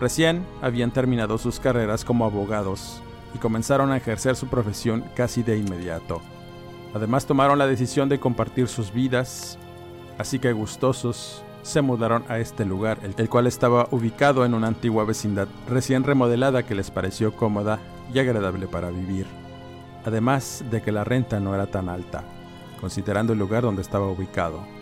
Recién 0.01 0.47
habían 0.63 0.93
terminado 0.93 1.37
sus 1.37 1.61
carreras 1.61 2.05
como 2.05 2.25
abogados 2.25 3.03
y 3.35 3.39
comenzaron 3.39 3.93
a 3.93 3.97
ejercer 3.97 4.37
su 4.37 4.47
profesión 4.47 5.05
casi 5.15 5.43
de 5.43 5.59
inmediato. 5.59 6.23
Además 6.95 7.27
tomaron 7.27 7.59
la 7.59 7.67
decisión 7.67 8.09
de 8.09 8.19
compartir 8.19 8.69
sus 8.69 8.93
vidas, 8.93 9.59
así 10.19 10.39
que 10.39 10.53
gustosos 10.53 11.45
se 11.63 11.83
mudaron 11.83 12.25
a 12.29 12.39
este 12.39 12.65
lugar, 12.65 12.99
el 13.03 13.29
cual 13.29 13.47
estaba 13.47 13.87
ubicado 13.91 14.45
en 14.45 14.55
una 14.55 14.69
antigua 14.69 15.05
vecindad 15.05 15.49
recién 15.69 16.05
remodelada 16.05 16.65
que 16.65 16.75
les 16.75 16.91
pareció 16.91 17.37
cómoda 17.37 17.79
y 18.13 18.19
agradable 18.19 18.67
para 18.67 18.91
vivir, 18.91 19.27
además 20.05 20.65
de 20.71 20.83
que 20.83 20.93
la 20.93 21.05
renta 21.05 21.39
no 21.39 21.55
era 21.55 21.67
tan 21.67 21.89
alta, 21.89 22.25
considerando 22.81 23.35
el 23.35 23.39
lugar 23.39 23.63
donde 23.63 23.83
estaba 23.83 24.11
ubicado. 24.11 24.80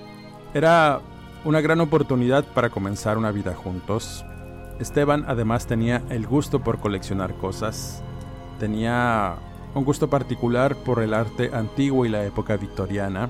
Era 0.54 1.00
una 1.44 1.60
gran 1.60 1.80
oportunidad 1.80 2.44
para 2.44 2.70
comenzar 2.70 3.18
una 3.18 3.30
vida 3.30 3.54
juntos. 3.54 4.24
Esteban 4.80 5.24
además 5.28 5.66
tenía 5.66 6.02
el 6.08 6.26
gusto 6.26 6.60
por 6.60 6.78
coleccionar 6.78 7.34
cosas, 7.34 8.02
tenía 8.58 9.36
un 9.74 9.84
gusto 9.84 10.08
particular 10.08 10.76
por 10.76 11.02
el 11.02 11.14
arte 11.14 11.50
antiguo 11.52 12.06
y 12.06 12.08
la 12.08 12.24
época 12.24 12.56
victoriana, 12.56 13.28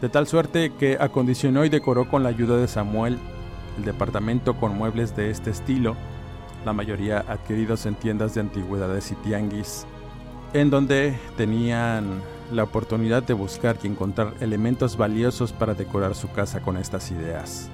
de 0.00 0.08
tal 0.08 0.26
suerte 0.26 0.72
que 0.78 0.96
acondicionó 0.98 1.64
y 1.64 1.68
decoró 1.68 2.08
con 2.08 2.22
la 2.22 2.30
ayuda 2.30 2.56
de 2.56 2.66
Samuel 2.66 3.18
el 3.78 3.84
departamento 3.84 4.56
con 4.56 4.76
muebles 4.76 5.14
de 5.14 5.30
este 5.30 5.50
estilo, 5.50 5.96
la 6.64 6.72
mayoría 6.72 7.20
adquiridos 7.20 7.86
en 7.86 7.94
tiendas 7.94 8.34
de 8.34 8.40
antigüedades 8.40 9.12
y 9.12 9.14
tianguis, 9.16 9.86
en 10.52 10.70
donde 10.70 11.18
tenían 11.36 12.20
la 12.52 12.64
oportunidad 12.64 13.22
de 13.22 13.34
buscar 13.34 13.76
y 13.82 13.86
encontrar 13.86 14.34
elementos 14.40 14.96
valiosos 14.96 15.52
para 15.52 15.74
decorar 15.74 16.14
su 16.14 16.30
casa 16.32 16.60
con 16.60 16.76
estas 16.76 17.10
ideas. 17.10 17.70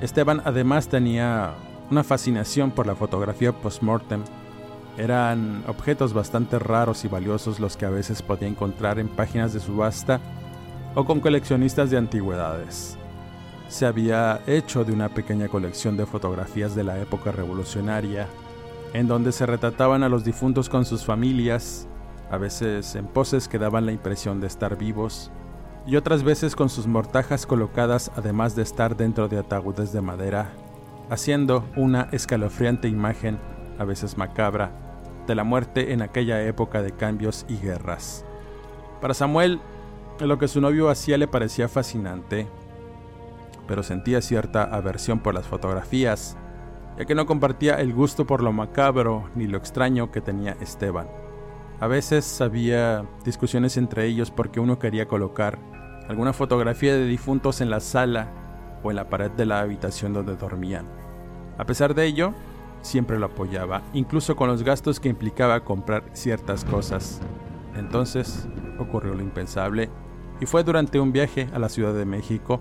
Esteban 0.00 0.42
además 0.44 0.88
tenía 0.88 1.54
una 1.90 2.02
fascinación 2.02 2.70
por 2.70 2.86
la 2.86 2.94
fotografía 2.94 3.52
post-mortem. 3.52 4.22
Eran 4.96 5.62
objetos 5.66 6.12
bastante 6.12 6.58
raros 6.58 7.04
y 7.04 7.08
valiosos 7.08 7.60
los 7.60 7.76
que 7.76 7.86
a 7.86 7.90
veces 7.90 8.22
podía 8.22 8.48
encontrar 8.48 8.98
en 8.98 9.08
páginas 9.08 9.52
de 9.52 9.60
subasta 9.60 10.20
o 10.94 11.04
con 11.04 11.20
coleccionistas 11.20 11.90
de 11.90 11.98
antigüedades. 11.98 12.96
Se 13.68 13.86
había 13.86 14.40
hecho 14.46 14.84
de 14.84 14.92
una 14.92 15.08
pequeña 15.08 15.48
colección 15.48 15.96
de 15.96 16.04
fotografías 16.04 16.74
de 16.74 16.84
la 16.84 16.98
época 17.00 17.32
revolucionaria, 17.32 18.26
en 18.92 19.08
donde 19.08 19.32
se 19.32 19.46
retrataban 19.46 20.02
a 20.02 20.08
los 20.08 20.24
difuntos 20.24 20.68
con 20.68 20.84
sus 20.84 21.04
familias, 21.04 21.88
a 22.32 22.38
veces 22.38 22.96
en 22.96 23.06
poses 23.06 23.46
que 23.46 23.58
daban 23.58 23.84
la 23.84 23.92
impresión 23.92 24.40
de 24.40 24.46
estar 24.46 24.78
vivos, 24.78 25.30
y 25.86 25.96
otras 25.96 26.22
veces 26.22 26.56
con 26.56 26.70
sus 26.70 26.86
mortajas 26.86 27.44
colocadas 27.44 28.10
además 28.16 28.56
de 28.56 28.62
estar 28.62 28.96
dentro 28.96 29.28
de 29.28 29.38
ataúdes 29.38 29.92
de 29.92 30.00
madera, 30.00 30.50
haciendo 31.10 31.68
una 31.76 32.08
escalofriante 32.10 32.88
imagen, 32.88 33.38
a 33.78 33.84
veces 33.84 34.16
macabra, 34.16 34.72
de 35.26 35.34
la 35.34 35.44
muerte 35.44 35.92
en 35.92 36.00
aquella 36.00 36.42
época 36.42 36.80
de 36.80 36.92
cambios 36.92 37.44
y 37.48 37.58
guerras. 37.58 38.24
Para 39.02 39.12
Samuel, 39.12 39.60
lo 40.18 40.38
que 40.38 40.48
su 40.48 40.62
novio 40.62 40.88
hacía 40.88 41.18
le 41.18 41.28
parecía 41.28 41.68
fascinante, 41.68 42.48
pero 43.68 43.82
sentía 43.82 44.22
cierta 44.22 44.62
aversión 44.64 45.20
por 45.20 45.34
las 45.34 45.46
fotografías, 45.46 46.38
ya 46.96 47.04
que 47.04 47.14
no 47.14 47.26
compartía 47.26 47.74
el 47.74 47.92
gusto 47.92 48.26
por 48.26 48.42
lo 48.42 48.52
macabro 48.52 49.28
ni 49.34 49.46
lo 49.46 49.58
extraño 49.58 50.10
que 50.10 50.22
tenía 50.22 50.56
Esteban. 50.62 51.21
A 51.82 51.88
veces 51.88 52.40
había 52.40 53.04
discusiones 53.24 53.76
entre 53.76 54.06
ellos 54.06 54.30
porque 54.30 54.60
uno 54.60 54.78
quería 54.78 55.08
colocar 55.08 55.58
alguna 56.08 56.32
fotografía 56.32 56.94
de 56.94 57.06
difuntos 57.06 57.60
en 57.60 57.70
la 57.70 57.80
sala 57.80 58.28
o 58.84 58.90
en 58.90 58.96
la 58.96 59.08
pared 59.08 59.32
de 59.32 59.46
la 59.46 59.58
habitación 59.58 60.12
donde 60.12 60.36
dormían. 60.36 60.86
A 61.58 61.66
pesar 61.66 61.96
de 61.96 62.06
ello, 62.06 62.34
siempre 62.82 63.18
lo 63.18 63.26
apoyaba, 63.26 63.82
incluso 63.94 64.36
con 64.36 64.46
los 64.46 64.62
gastos 64.62 65.00
que 65.00 65.08
implicaba 65.08 65.64
comprar 65.64 66.04
ciertas 66.12 66.64
cosas. 66.64 67.20
Entonces 67.74 68.46
ocurrió 68.78 69.14
lo 69.14 69.20
impensable 69.20 69.90
y 70.40 70.46
fue 70.46 70.62
durante 70.62 71.00
un 71.00 71.10
viaje 71.10 71.48
a 71.52 71.58
la 71.58 71.68
Ciudad 71.68 71.94
de 71.94 72.04
México. 72.04 72.60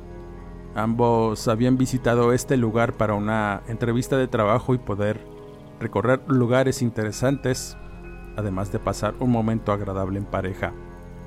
Ambos 0.74 1.48
habían 1.48 1.78
visitado 1.78 2.34
este 2.34 2.58
lugar 2.58 2.94
para 2.94 3.14
una 3.14 3.62
entrevista 3.68 4.18
de 4.18 4.28
trabajo 4.28 4.74
y 4.74 4.80
poder 4.80 5.24
recorrer 5.80 6.24
lugares 6.26 6.82
interesantes, 6.82 7.78
además 8.38 8.72
de 8.72 8.80
pasar 8.80 9.15
un 9.20 9.32
momento 9.32 9.72
agradable 9.72 10.17
en 10.17 10.26
pareja. 10.26 10.74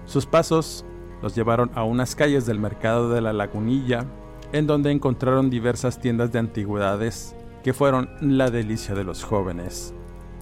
Sus 0.06 0.26
pasos 0.26 0.84
los 1.22 1.34
llevaron 1.34 1.70
a 1.74 1.84
unas 1.84 2.14
calles 2.14 2.46
del 2.46 2.58
mercado 2.58 3.10
de 3.10 3.20
la 3.20 3.32
Lagunilla, 3.32 4.04
en 4.52 4.66
donde 4.66 4.90
encontraron 4.90 5.50
diversas 5.50 5.98
tiendas 5.98 6.32
de 6.32 6.38
antigüedades 6.38 7.34
que 7.62 7.72
fueron 7.72 8.10
la 8.20 8.50
delicia 8.50 8.94
de 8.94 9.04
los 9.04 9.24
jóvenes. 9.24 9.94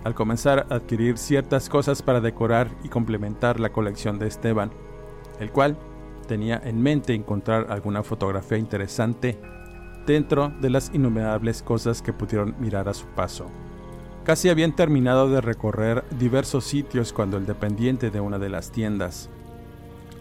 Al 0.04 0.14
comenzar 0.14 0.66
a 0.68 0.74
adquirir 0.74 1.18
ciertas 1.18 1.68
cosas 1.68 2.02
para 2.02 2.20
decorar 2.20 2.68
y 2.82 2.88
complementar 2.88 3.60
la 3.60 3.70
colección 3.70 4.18
de 4.18 4.26
Esteban, 4.26 4.72
el 5.38 5.52
cual 5.52 5.78
tenía 6.26 6.60
en 6.64 6.82
mente 6.82 7.14
encontrar 7.14 7.66
alguna 7.70 8.02
fotografía 8.02 8.58
interesante 8.58 9.40
dentro 10.06 10.52
de 10.60 10.70
las 10.70 10.90
innumerables 10.92 11.62
cosas 11.62 12.02
que 12.02 12.12
pudieron 12.12 12.56
mirar 12.58 12.88
a 12.88 12.94
su 12.94 13.06
paso. 13.06 13.46
Casi 14.24 14.48
habían 14.48 14.76
terminado 14.76 15.28
de 15.28 15.40
recorrer 15.40 16.04
diversos 16.18 16.64
sitios 16.64 17.12
cuando 17.12 17.38
el 17.38 17.46
dependiente 17.46 18.10
de 18.10 18.20
una 18.20 18.38
de 18.38 18.48
las 18.48 18.70
tiendas 18.70 19.28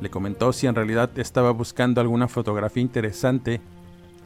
le 0.01 0.09
comentó 0.09 0.51
si 0.51 0.65
en 0.65 0.75
realidad 0.75 1.11
estaba 1.17 1.51
buscando 1.51 2.01
alguna 2.01 2.27
fotografía 2.27 2.81
interesante. 2.81 3.61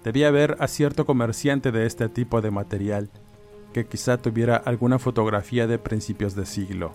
Debía 0.04 0.32
ver 0.32 0.56
a 0.60 0.68
cierto 0.68 1.06
comerciante 1.06 1.74
de 1.74 1.86
este 1.86 2.08
tipo 2.08 2.42
de 2.42 2.50
material, 2.50 3.10
que 3.74 3.86
quizá 3.86 4.18
tuviera 4.18 4.56
alguna 4.56 5.00
fotografía 5.00 5.68
de 5.68 5.78
principios 5.78 6.34
de 6.36 6.46
siglo. 6.46 6.94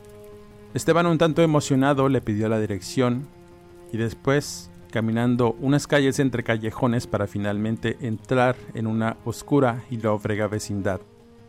Esteban 0.73 1.07
un 1.07 1.19
tanto 1.19 1.43
emocionado 1.43 2.09
le 2.09 2.23
pidió 2.23 2.49
la 2.49 2.59
dirección 2.59 3.27
y 3.93 3.99
después 3.99 4.71
caminando 4.91 5.57
unas 5.61 5.87
calles 5.87 6.19
entre 6.19 6.43
callejones 6.43 7.07
para 7.07 7.27
finalmente 7.27 7.99
entrar 8.01 8.57
en 8.73 8.87
una 8.87 9.19
oscura 9.25 9.85
y 9.91 9.99
lóbrega 9.99 10.47
vecindad, 10.49 11.01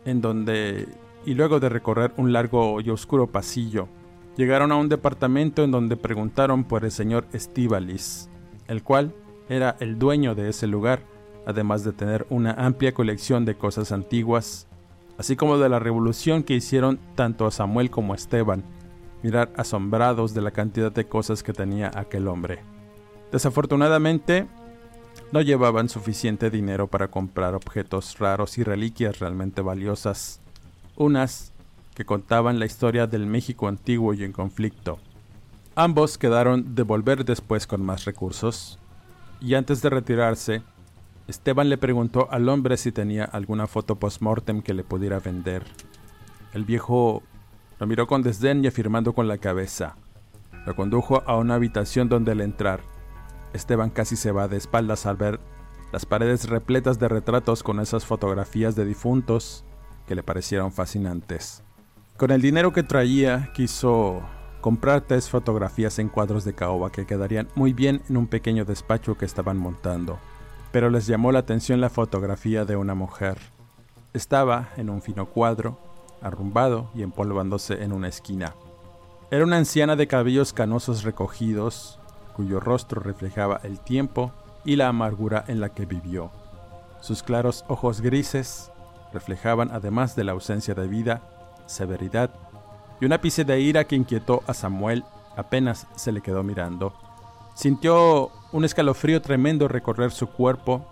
en 0.04 0.20
donde, 0.20 0.86
y 1.24 1.34
luego 1.34 1.60
de 1.60 1.68
recorrer 1.68 2.12
un 2.16 2.32
largo 2.32 2.80
y 2.80 2.90
oscuro 2.90 3.26
pasillo, 3.26 3.88
llegaron 4.36 4.72
a 4.72 4.76
un 4.76 4.88
departamento 4.88 5.62
en 5.62 5.70
donde 5.70 5.96
preguntaron 5.96 6.64
por 6.64 6.84
el 6.84 6.90
señor 6.90 7.26
Estivalis, 7.32 8.30
el 8.68 8.82
cual 8.82 9.14
era 9.48 9.76
el 9.80 9.98
dueño 9.98 10.34
de 10.34 10.48
ese 10.48 10.66
lugar, 10.66 11.02
además 11.46 11.84
de 11.84 11.92
tener 11.92 12.26
una 12.30 12.52
amplia 12.52 12.92
colección 12.94 13.44
de 13.44 13.56
cosas 13.56 13.92
antiguas, 13.92 14.66
así 15.18 15.36
como 15.36 15.58
de 15.58 15.68
la 15.68 15.78
revolución 15.78 16.42
que 16.42 16.54
hicieron 16.54 16.98
tanto 17.14 17.46
a 17.46 17.50
Samuel 17.50 17.90
como 17.90 18.12
a 18.12 18.16
Esteban, 18.16 18.64
mirar 19.22 19.52
asombrados 19.56 20.34
de 20.34 20.42
la 20.42 20.50
cantidad 20.50 20.90
de 20.90 21.06
cosas 21.06 21.42
que 21.42 21.52
tenía 21.52 21.90
aquel 21.94 22.28
hombre. 22.28 22.60
Desafortunadamente, 23.30 24.46
no 25.32 25.40
llevaban 25.40 25.88
suficiente 25.88 26.50
dinero 26.50 26.88
para 26.88 27.08
comprar 27.08 27.54
objetos 27.54 28.18
raros 28.18 28.58
y 28.58 28.64
reliquias 28.64 29.18
realmente 29.18 29.62
valiosas. 29.62 30.41
Unas 30.96 31.52
que 31.94 32.04
contaban 32.04 32.58
la 32.58 32.66
historia 32.66 33.06
del 33.06 33.26
México 33.26 33.68
antiguo 33.68 34.14
y 34.14 34.24
en 34.24 34.32
conflicto. 34.32 34.98
Ambos 35.74 36.18
quedaron 36.18 36.74
de 36.74 36.82
volver 36.82 37.24
después 37.24 37.66
con 37.66 37.84
más 37.84 38.04
recursos, 38.04 38.78
y 39.40 39.54
antes 39.54 39.82
de 39.82 39.90
retirarse, 39.90 40.62
Esteban 41.28 41.68
le 41.68 41.78
preguntó 41.78 42.28
al 42.30 42.48
hombre 42.48 42.76
si 42.76 42.92
tenía 42.92 43.24
alguna 43.24 43.66
foto 43.66 43.96
post-mortem 43.96 44.62
que 44.62 44.74
le 44.74 44.84
pudiera 44.84 45.18
vender. 45.18 45.64
El 46.52 46.64
viejo 46.64 47.22
lo 47.78 47.86
miró 47.86 48.06
con 48.06 48.22
desdén 48.22 48.64
y 48.64 48.68
afirmando 48.68 49.14
con 49.14 49.28
la 49.28 49.38
cabeza. 49.38 49.96
Lo 50.66 50.76
condujo 50.76 51.22
a 51.26 51.36
una 51.36 51.54
habitación 51.54 52.08
donde 52.08 52.32
al 52.32 52.40
entrar, 52.40 52.80
Esteban 53.52 53.90
casi 53.90 54.16
se 54.16 54.32
va 54.32 54.48
de 54.48 54.56
espaldas 54.56 55.06
al 55.06 55.16
ver 55.16 55.40
las 55.92 56.06
paredes 56.06 56.48
repletas 56.48 56.98
de 56.98 57.08
retratos 57.08 57.62
con 57.62 57.80
esas 57.80 58.06
fotografías 58.06 58.76
de 58.76 58.84
difuntos 58.84 59.64
que 60.12 60.16
le 60.16 60.22
parecieron 60.22 60.72
fascinantes. 60.72 61.62
Con 62.18 62.32
el 62.32 62.42
dinero 62.42 62.70
que 62.70 62.82
traía, 62.82 63.50
quiso 63.54 64.20
comprar 64.60 65.00
tres 65.00 65.30
fotografías 65.30 65.98
en 65.98 66.10
cuadros 66.10 66.44
de 66.44 66.54
caoba 66.54 66.92
que 66.92 67.06
quedarían 67.06 67.48
muy 67.54 67.72
bien 67.72 68.02
en 68.10 68.18
un 68.18 68.26
pequeño 68.26 68.66
despacho 68.66 69.16
que 69.16 69.24
estaban 69.24 69.56
montando. 69.56 70.18
Pero 70.70 70.90
les 70.90 71.06
llamó 71.06 71.32
la 71.32 71.38
atención 71.38 71.80
la 71.80 71.88
fotografía 71.88 72.66
de 72.66 72.76
una 72.76 72.94
mujer. 72.94 73.38
Estaba 74.12 74.68
en 74.76 74.90
un 74.90 75.00
fino 75.00 75.30
cuadro, 75.30 75.78
arrumbado 76.20 76.90
y 76.94 77.00
empolvándose 77.00 77.82
en 77.82 77.94
una 77.94 78.08
esquina. 78.08 78.54
Era 79.30 79.44
una 79.44 79.56
anciana 79.56 79.96
de 79.96 80.08
cabellos 80.08 80.52
canosos 80.52 81.04
recogidos, 81.04 81.98
cuyo 82.34 82.60
rostro 82.60 83.00
reflejaba 83.00 83.62
el 83.64 83.80
tiempo 83.80 84.30
y 84.66 84.76
la 84.76 84.88
amargura 84.88 85.42
en 85.48 85.58
la 85.58 85.70
que 85.70 85.86
vivió. 85.86 86.30
Sus 87.00 87.22
claros 87.22 87.64
ojos 87.66 88.02
grises 88.02 88.71
reflejaban, 89.12 89.70
además 89.72 90.16
de 90.16 90.24
la 90.24 90.32
ausencia 90.32 90.74
de 90.74 90.88
vida, 90.88 91.22
severidad 91.66 92.30
y 93.02 93.04
una 93.04 93.16
ápice 93.16 93.44
de 93.44 93.60
ira 93.60 93.82
que 93.82 93.96
inquietó 93.96 94.44
a 94.46 94.54
Samuel 94.54 95.04
apenas 95.36 95.88
se 95.96 96.12
le 96.12 96.20
quedó 96.20 96.44
mirando. 96.44 96.94
Sintió 97.52 98.30
un 98.52 98.64
escalofrío 98.64 99.20
tremendo 99.20 99.66
recorrer 99.66 100.12
su 100.12 100.28
cuerpo 100.28 100.86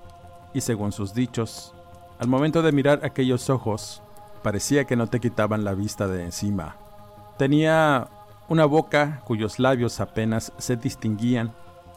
y 0.52 0.61
según 0.61 0.90
sus 0.90 1.14
dichos, 1.14 1.72
al 2.18 2.26
momento 2.26 2.62
de 2.62 2.72
mirar 2.72 3.00
aquellos 3.04 3.48
ojos, 3.48 4.02
parecía 4.42 4.87
que 4.87 4.96
no 4.96 5.06
te 5.06 5.20
quitaban 5.20 5.62
la 5.62 5.72
vista 5.72 6.09
de 6.09 6.24
encima. 6.24 6.74
Tenía 7.38 8.09
una 8.48 8.64
boca 8.64 9.22
cuyos 9.24 9.61
labios 9.61 10.00
apenas 10.00 10.52
se 10.59 10.74
distinguían, 10.74 11.52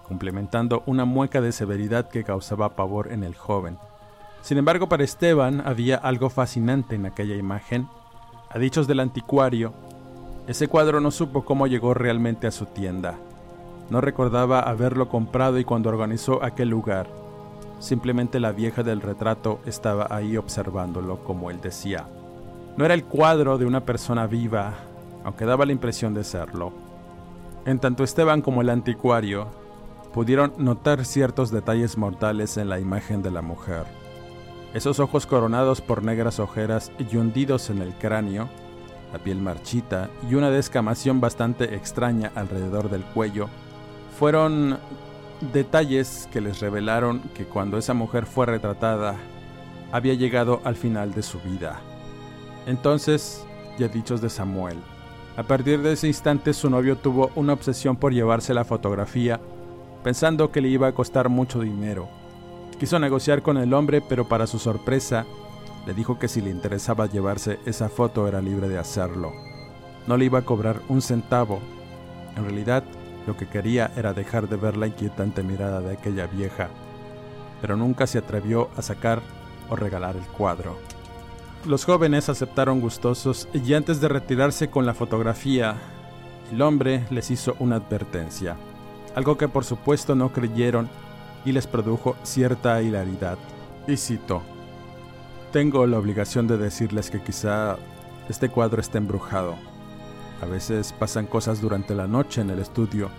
complementando 0.08 0.84
una 0.86 1.06
mueca 1.06 1.42
de 1.42 1.52
severidad 1.52 2.08
que 2.08 2.24
causaba 2.24 2.76
pavor 2.76 3.12
en 3.12 3.24
el 3.24 3.34
joven. 3.34 3.80
Sin 4.44 4.58
embargo, 4.58 4.90
para 4.90 5.06
Esteban 5.06 5.64
había 5.66 5.96
algo 5.96 6.30
fascinante 6.30 6.96
en 6.96 7.06
aquella 7.06 7.38
imagen. 7.38 7.88
A 8.50 8.60
dichos 8.60 8.88
del 8.88 9.00
anticuario, 9.00 9.74
ese 10.48 10.68
cuadro 10.68 11.00
no 11.00 11.12
supo 11.12 11.46
cómo 11.46 11.66
llegó 11.66 11.94
realmente 11.94 12.46
a 12.46 12.52
su 12.52 12.66
tienda. 12.66 13.16
No 13.90 14.02
recordaba 14.02 14.60
haberlo 14.60 15.08
comprado 15.08 15.60
y 15.60 15.64
cuando 15.64 15.88
organizó 15.88 16.44
aquel 16.44 16.68
lugar, 16.68 17.08
simplemente 17.80 18.42
la 18.42 18.52
vieja 18.52 18.84
del 18.84 19.00
retrato 19.00 19.62
estaba 19.66 20.08
ahí 20.10 20.36
observándolo 20.36 21.24
como 21.24 21.50
él 21.50 21.62
decía. 21.62 22.06
No 22.76 22.84
era 22.84 22.96
el 22.96 23.06
cuadro 23.06 23.58
de 23.58 23.66
una 23.66 23.86
persona 23.86 24.28
viva, 24.28 24.74
aunque 25.24 25.46
daba 25.46 25.66
la 25.66 25.72
impresión 25.72 26.14
de 26.14 26.26
serlo. 26.26 26.74
En 27.66 27.80
tanto 27.80 28.04
Esteban 28.04 28.42
como 28.42 28.62
el 28.62 28.70
anticuario 28.70 29.48
pudieron 30.14 30.52
notar 30.58 31.06
ciertos 31.06 31.50
detalles 31.50 31.98
mortales 31.98 32.58
en 32.58 32.68
la 32.68 32.82
imagen 32.82 33.24
de 33.24 33.32
la 33.32 33.42
mujer. 33.42 34.03
Esos 34.74 35.00
ojos 35.00 35.28
coronados 35.28 35.82
por 35.82 36.04
negras 36.04 36.40
ojeras 36.40 36.92
y 36.98 37.16
hundidos 37.16 37.70
en 37.70 37.82
el 37.82 37.94
cráneo, 37.94 38.50
la 39.12 39.20
piel 39.20 39.38
marchita 39.38 40.10
y 40.28 40.34
una 40.34 40.50
descamación 40.50 41.22
bastante 41.22 41.76
extraña 41.76 42.32
alrededor 42.34 42.90
del 42.90 43.04
cuello, 43.04 43.50
fueron 44.18 44.80
detalles 45.54 46.28
que 46.32 46.42
les 46.42 46.60
revelaron 46.60 47.20
que 47.36 47.46
cuando 47.46 47.78
esa 47.78 47.94
mujer 47.94 48.26
fue 48.26 48.48
retratada, 48.48 49.16
había 49.92 50.16
llegado 50.16 50.60
al 50.64 50.76
final 50.76 51.14
de 51.14 51.22
su 51.22 51.40
vida. 51.40 51.80
Entonces, 52.66 53.46
ya 53.78 53.88
dichos 53.88 54.22
de 54.22 54.30
Samuel, 54.30 54.78
a 55.38 55.44
partir 55.44 55.84
de 55.84 55.94
ese 55.94 56.08
instante 56.08 56.54
su 56.54 56.70
novio 56.70 56.96
tuvo 56.96 57.30
una 57.36 57.54
obsesión 57.54 57.96
por 57.96 58.12
llevarse 58.12 58.56
la 58.56 58.66
fotografía, 58.66 59.40
pensando 60.04 60.52
que 60.52 60.62
le 60.62 60.70
iba 60.70 60.88
a 60.88 60.94
costar 60.94 61.30
mucho 61.30 61.60
dinero. 61.60 62.23
Quiso 62.80 63.00
negociar 63.00 63.42
con 63.42 63.58
el 63.58 63.74
hombre, 63.74 64.02
pero 64.02 64.28
para 64.28 64.48
su 64.48 64.60
sorpresa, 64.60 65.26
le 65.86 65.94
dijo 65.94 66.20
que 66.20 66.28
si 66.28 66.42
le 66.42 66.50
interesaba 66.50 67.06
llevarse 67.06 67.60
esa 67.66 67.90
foto 67.90 68.28
era 68.28 68.42
libre 68.42 68.68
de 68.68 68.78
hacerlo. 68.78 69.34
No 70.08 70.18
le 70.18 70.26
iba 70.26 70.40
a 70.40 70.46
cobrar 70.46 70.82
un 70.90 71.02
centavo. 71.02 71.60
En 72.36 72.44
realidad, 72.44 72.84
lo 73.26 73.38
que 73.38 73.48
quería 73.48 73.92
era 73.96 74.14
dejar 74.14 74.50
de 74.50 74.58
ver 74.58 74.76
la 74.76 74.88
inquietante 74.88 75.44
mirada 75.44 75.82
de 75.82 75.94
aquella 75.94 76.28
vieja, 76.28 76.70
pero 77.62 77.78
nunca 77.78 78.08
se 78.08 78.18
atrevió 78.18 78.70
a 78.76 78.82
sacar 78.82 79.22
o 79.70 79.76
regalar 79.76 80.16
el 80.16 80.26
cuadro. 80.26 80.78
Los 81.66 81.86
jóvenes 81.86 82.28
aceptaron 82.28 82.82
gustosos 82.82 83.48
y 83.54 83.74
antes 83.74 84.02
de 84.02 84.10
retirarse 84.10 84.70
con 84.70 84.86
la 84.86 84.94
fotografía, 84.94 85.76
el 86.52 86.62
hombre 86.62 87.06
les 87.10 87.32
hizo 87.32 87.56
una 87.60 87.78
advertencia, 87.78 88.58
algo 89.16 89.38
que 89.38 89.48
por 89.48 89.64
supuesto 89.64 90.16
no 90.16 90.34
creyeron 90.34 90.90
y 91.46 91.52
les 91.52 91.68
produjo 91.68 92.16
cierta 92.24 92.82
hilaridad. 92.82 93.38
Y 93.88 93.98
cito, 93.98 94.42
tengo 95.52 95.86
la 95.86 96.00
obligación 96.00 96.48
de 96.48 96.58
decirles 96.58 97.10
que 97.10 97.22
quizá 97.22 97.78
este 98.30 98.50
cuadro 98.50 98.82
esté 98.82 98.98
embrujado. 98.98 99.56
A 100.42 100.46
veces 100.46 100.94
pasan 100.94 101.26
cosas 101.26 101.62
durante 101.62 101.96
la 101.96 102.08
noche 102.08 102.42
en 102.42 102.50
el 102.50 102.60
estudio, 102.60 103.10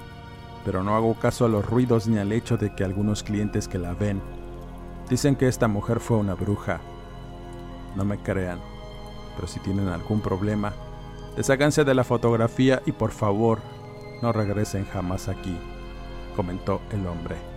pero 0.65 0.83
no 0.83 0.97
hago 0.97 1.15
caso 1.15 1.45
a 1.45 1.49
los 1.49 1.65
ruidos 1.65 2.07
ni 2.07 2.19
al 2.19 2.33
hecho 2.33 2.57
de 2.57 2.75
que 2.75 2.85
algunos 2.85 3.23
clientes 3.23 3.69
que 3.69 3.79
la 3.79 3.95
ven 3.95 4.21
dicen 5.09 5.37
que 5.37 5.49
esta 5.49 5.69
mujer 5.69 6.01
fue 6.01 6.17
una 6.17 6.35
bruja 6.35 6.81
no 7.97 8.05
me 8.05 8.19
crean, 8.19 8.61
pero 9.37 9.47
si 9.47 9.61
tienen 9.61 9.89
algún 9.89 10.21
problema, 10.21 10.73
desháganse 11.37 11.85
de 11.85 11.95
la 11.95 12.05
fotografía 12.05 12.83
y 12.87 12.93
por 12.93 13.13
favor, 13.13 13.61
no 14.23 14.33
regresen 14.33 14.85
jamás 14.87 15.29
aquí, 15.29 15.57
comentó 16.35 16.81
el 16.91 17.07
hombre. 17.07 17.54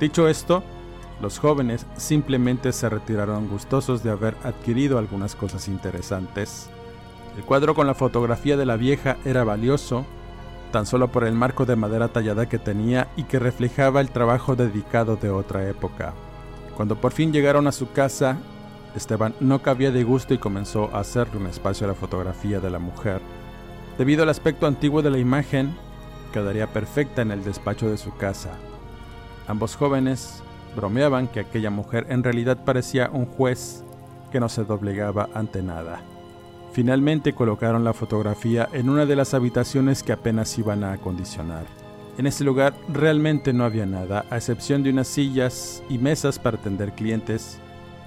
Dicho 0.00 0.28
esto, 0.28 0.62
los 1.20 1.38
jóvenes 1.38 1.86
simplemente 1.96 2.72
se 2.72 2.88
retiraron 2.88 3.48
gustosos 3.48 4.02
de 4.02 4.10
haber 4.10 4.36
adquirido 4.42 4.98
algunas 4.98 5.34
cosas 5.36 5.68
interesantes. 5.68 6.68
El 7.36 7.44
cuadro 7.44 7.74
con 7.74 7.86
la 7.86 7.94
fotografía 7.94 8.56
de 8.56 8.66
la 8.66 8.76
vieja 8.76 9.16
era 9.24 9.44
valioso, 9.44 10.04
tan 10.72 10.86
solo 10.86 11.08
por 11.08 11.24
el 11.24 11.34
marco 11.34 11.66
de 11.66 11.76
madera 11.76 12.08
tallada 12.08 12.48
que 12.48 12.58
tenía 12.58 13.08
y 13.16 13.24
que 13.24 13.38
reflejaba 13.38 14.00
el 14.00 14.10
trabajo 14.10 14.56
dedicado 14.56 15.16
de 15.16 15.30
otra 15.30 15.68
época. 15.68 16.14
Cuando 16.76 17.00
por 17.00 17.12
fin 17.12 17.32
llegaron 17.32 17.68
a 17.68 17.72
su 17.72 17.92
casa, 17.92 18.38
Esteban 18.96 19.34
no 19.40 19.62
cabía 19.62 19.92
de 19.92 20.02
gusto 20.02 20.34
y 20.34 20.38
comenzó 20.38 20.90
a 20.92 21.00
hacerle 21.00 21.38
un 21.38 21.46
espacio 21.46 21.86
a 21.86 21.88
la 21.88 21.94
fotografía 21.94 22.58
de 22.58 22.70
la 22.70 22.80
mujer. 22.80 23.20
Debido 23.98 24.24
al 24.24 24.28
aspecto 24.28 24.66
antiguo 24.66 25.02
de 25.02 25.10
la 25.10 25.18
imagen, 25.18 25.76
quedaría 26.32 26.66
perfecta 26.72 27.22
en 27.22 27.30
el 27.30 27.44
despacho 27.44 27.88
de 27.88 27.96
su 27.96 28.16
casa. 28.16 28.50
Ambos 29.46 29.76
jóvenes 29.76 30.42
bromeaban 30.74 31.28
que 31.28 31.40
aquella 31.40 31.70
mujer 31.70 32.06
en 32.08 32.22
realidad 32.22 32.64
parecía 32.64 33.10
un 33.12 33.26
juez 33.26 33.84
que 34.32 34.40
no 34.40 34.48
se 34.48 34.64
doblegaba 34.64 35.28
ante 35.34 35.62
nada. 35.62 36.00
Finalmente 36.72 37.34
colocaron 37.34 37.84
la 37.84 37.92
fotografía 37.92 38.68
en 38.72 38.88
una 38.88 39.06
de 39.06 39.14
las 39.14 39.32
habitaciones 39.32 40.02
que 40.02 40.12
apenas 40.12 40.58
iban 40.58 40.82
a 40.82 40.92
acondicionar. 40.92 41.66
En 42.18 42.26
ese 42.26 42.42
lugar 42.42 42.74
realmente 42.88 43.52
no 43.52 43.64
había 43.64 43.86
nada, 43.86 44.24
a 44.30 44.36
excepción 44.36 44.82
de 44.82 44.90
unas 44.90 45.08
sillas 45.08 45.82
y 45.88 45.98
mesas 45.98 46.38
para 46.38 46.56
atender 46.56 46.92
clientes. 46.92 47.58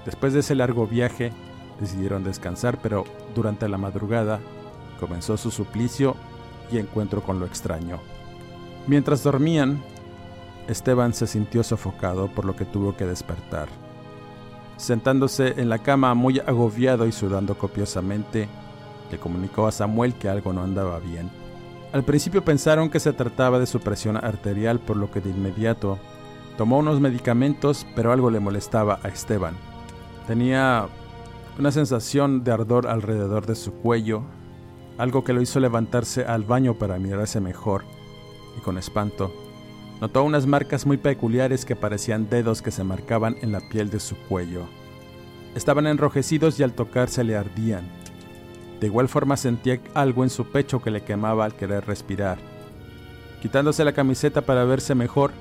Después 0.05 0.33
de 0.33 0.39
ese 0.39 0.55
largo 0.55 0.87
viaje, 0.87 1.31
decidieron 1.79 2.23
descansar, 2.23 2.79
pero 2.81 3.05
durante 3.35 3.69
la 3.69 3.77
madrugada 3.77 4.39
comenzó 4.99 5.37
su 5.37 5.51
suplicio 5.51 6.15
y 6.71 6.77
encuentro 6.77 7.21
con 7.21 7.39
lo 7.39 7.45
extraño. 7.45 7.99
Mientras 8.87 9.23
dormían, 9.23 9.81
Esteban 10.67 11.13
se 11.13 11.27
sintió 11.27 11.63
sofocado 11.63 12.27
por 12.27 12.45
lo 12.45 12.55
que 12.55 12.65
tuvo 12.65 12.95
que 12.95 13.05
despertar. 13.05 13.67
Sentándose 14.75 15.59
en 15.59 15.69
la 15.69 15.79
cama 15.79 16.13
muy 16.13 16.39
agobiado 16.39 17.07
y 17.07 17.11
sudando 17.11 17.57
copiosamente, 17.57 18.47
le 19.11 19.17
comunicó 19.17 19.65
a 19.65 19.71
Samuel 19.71 20.13
que 20.15 20.29
algo 20.29 20.53
no 20.53 20.63
andaba 20.63 20.99
bien. 20.99 21.31
Al 21.93 22.03
principio 22.03 22.43
pensaron 22.43 22.89
que 22.89 22.99
se 22.99 23.13
trataba 23.13 23.59
de 23.59 23.65
su 23.65 23.79
presión 23.79 24.17
arterial, 24.17 24.79
por 24.79 24.97
lo 24.97 25.09
que 25.09 25.21
de 25.21 25.29
inmediato 25.29 25.97
tomó 26.57 26.79
unos 26.79 26.99
medicamentos, 26.99 27.87
pero 27.95 28.11
algo 28.11 28.29
le 28.29 28.41
molestaba 28.41 28.99
a 29.03 29.07
Esteban. 29.07 29.55
Tenía 30.27 30.87
una 31.57 31.71
sensación 31.71 32.43
de 32.43 32.51
ardor 32.51 32.87
alrededor 32.87 33.45
de 33.45 33.55
su 33.55 33.71
cuello, 33.73 34.23
algo 34.97 35.23
que 35.23 35.33
lo 35.33 35.41
hizo 35.41 35.59
levantarse 35.59 36.25
al 36.25 36.43
baño 36.43 36.73
para 36.73 36.99
mirarse 36.99 37.39
mejor, 37.39 37.83
y 38.57 38.61
con 38.61 38.77
espanto 38.77 39.46
Notó 39.99 40.23
unas 40.23 40.45
marcas 40.45 40.85
muy 40.85 40.97
peculiares 40.97 41.65
que 41.65 41.75
parecían 41.75 42.29
dedos 42.29 42.61
que 42.61 42.69
se 42.69 42.83
marcaban 42.83 43.35
en 43.41 43.51
la 43.51 43.61
piel 43.67 43.89
de 43.89 43.99
su 43.99 44.15
cuello. 44.15 44.67
Estaban 45.55 45.87
enrojecidos 45.87 46.59
y 46.59 46.63
al 46.63 46.73
tocarse 46.73 47.23
le 47.23 47.35
ardían. 47.35 47.89
De 48.79 48.85
igual 48.85 49.07
forma 49.07 49.37
sentía 49.37 49.79
algo 49.95 50.23
en 50.23 50.29
su 50.29 50.45
pecho 50.45 50.83
que 50.83 50.91
le 50.91 51.01
quemaba 51.01 51.45
al 51.45 51.55
querer 51.55 51.87
respirar. 51.87 52.37
Quitándose 53.41 53.83
la 53.83 53.93
camiseta 53.93 54.41
para 54.41 54.65
verse 54.65 54.93
mejor, 54.93 55.31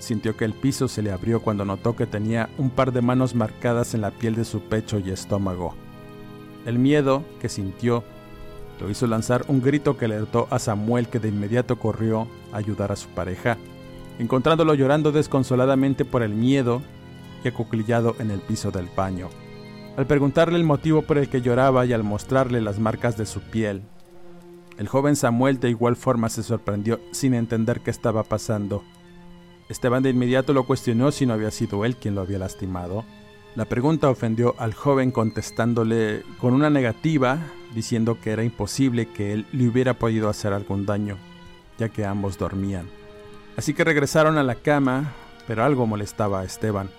sintió 0.00 0.36
que 0.36 0.44
el 0.44 0.52
piso 0.52 0.88
se 0.88 1.02
le 1.02 1.12
abrió 1.12 1.40
cuando 1.40 1.64
notó 1.64 1.94
que 1.94 2.06
tenía 2.06 2.48
un 2.58 2.70
par 2.70 2.92
de 2.92 3.02
manos 3.02 3.36
marcadas 3.36 3.94
en 3.94 4.00
la 4.00 4.10
piel 4.10 4.34
de 4.34 4.44
su 4.44 4.62
pecho 4.62 4.98
y 4.98 5.10
estómago. 5.10 5.76
El 6.64 6.80
miedo 6.80 7.22
que 7.40 7.48
sintió 7.48 8.02
lo 8.80 8.90
hizo 8.90 9.06
lanzar 9.06 9.44
un 9.46 9.62
grito 9.62 9.96
que 9.96 10.06
alertó 10.06 10.48
a 10.50 10.58
Samuel 10.58 11.06
que 11.06 11.20
de 11.20 11.28
inmediato 11.28 11.78
corrió 11.78 12.26
a 12.52 12.56
ayudar 12.56 12.90
a 12.90 12.96
su 12.96 13.08
pareja 13.10 13.56
encontrándolo 14.18 14.74
llorando 14.74 15.12
desconsoladamente 15.12 16.04
por 16.04 16.22
el 16.22 16.34
miedo 16.34 16.82
y 17.44 17.48
acuclillado 17.48 18.16
en 18.18 18.30
el 18.30 18.40
piso 18.40 18.70
del 18.70 18.88
baño. 18.94 19.28
Al 19.96 20.06
preguntarle 20.06 20.58
el 20.58 20.64
motivo 20.64 21.02
por 21.02 21.18
el 21.18 21.28
que 21.28 21.40
lloraba 21.40 21.86
y 21.86 21.92
al 21.92 22.02
mostrarle 22.02 22.60
las 22.60 22.78
marcas 22.78 23.16
de 23.16 23.26
su 23.26 23.40
piel, 23.40 23.82
el 24.78 24.88
joven 24.88 25.16
Samuel 25.16 25.58
de 25.58 25.70
igual 25.70 25.96
forma 25.96 26.28
se 26.28 26.42
sorprendió 26.42 27.00
sin 27.12 27.32
entender 27.32 27.80
qué 27.80 27.90
estaba 27.90 28.22
pasando. 28.24 28.82
Esteban 29.70 30.02
de 30.02 30.10
inmediato 30.10 30.52
lo 30.52 30.66
cuestionó 30.66 31.10
si 31.12 31.24
no 31.24 31.32
había 31.32 31.50
sido 31.50 31.84
él 31.84 31.96
quien 31.96 32.14
lo 32.14 32.20
había 32.20 32.38
lastimado. 32.38 33.04
La 33.54 33.64
pregunta 33.64 34.10
ofendió 34.10 34.54
al 34.58 34.74
joven 34.74 35.10
contestándole 35.10 36.22
con 36.38 36.52
una 36.52 36.68
negativa, 36.68 37.38
diciendo 37.74 38.18
que 38.20 38.32
era 38.32 38.44
imposible 38.44 39.06
que 39.06 39.32
él 39.32 39.46
le 39.52 39.66
hubiera 39.66 39.94
podido 39.94 40.28
hacer 40.28 40.52
algún 40.52 40.84
daño, 40.84 41.16
ya 41.78 41.88
que 41.88 42.04
ambos 42.04 42.36
dormían. 42.36 42.86
Así 43.56 43.72
que 43.72 43.84
regresaron 43.84 44.36
a 44.36 44.42
la 44.42 44.54
cama, 44.54 45.12
pero 45.46 45.64
algo 45.64 45.86
molestaba 45.86 46.40
a 46.40 46.44
Esteban. 46.44 46.90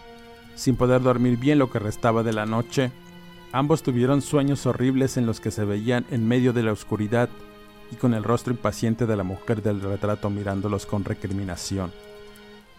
Sin 0.56 0.76
poder 0.76 1.02
dormir 1.02 1.38
bien 1.38 1.60
lo 1.60 1.70
que 1.70 1.78
restaba 1.78 2.24
de 2.24 2.34
la 2.34 2.48
noche, 2.48 2.92
ambos 3.52 3.84
tuvieron 3.84 4.24
sueños 4.24 4.66
horribles 4.66 5.18
en 5.18 5.28
los 5.28 5.40
que 5.40 5.52
se 5.52 5.66
veían 5.66 6.06
en 6.10 6.28
medio 6.28 6.54
de 6.54 6.64
la 6.64 6.72
oscuridad 6.72 7.30
y 7.92 7.96
con 7.96 8.16
el 8.16 8.24
rostro 8.24 8.52
impaciente 8.52 9.06
de 9.06 9.16
la 9.16 9.24
mujer 9.24 9.62
del 9.62 9.82
retrato 9.82 10.32
mirándolos 10.32 10.88
con 10.88 11.06
recriminación. 11.06 11.92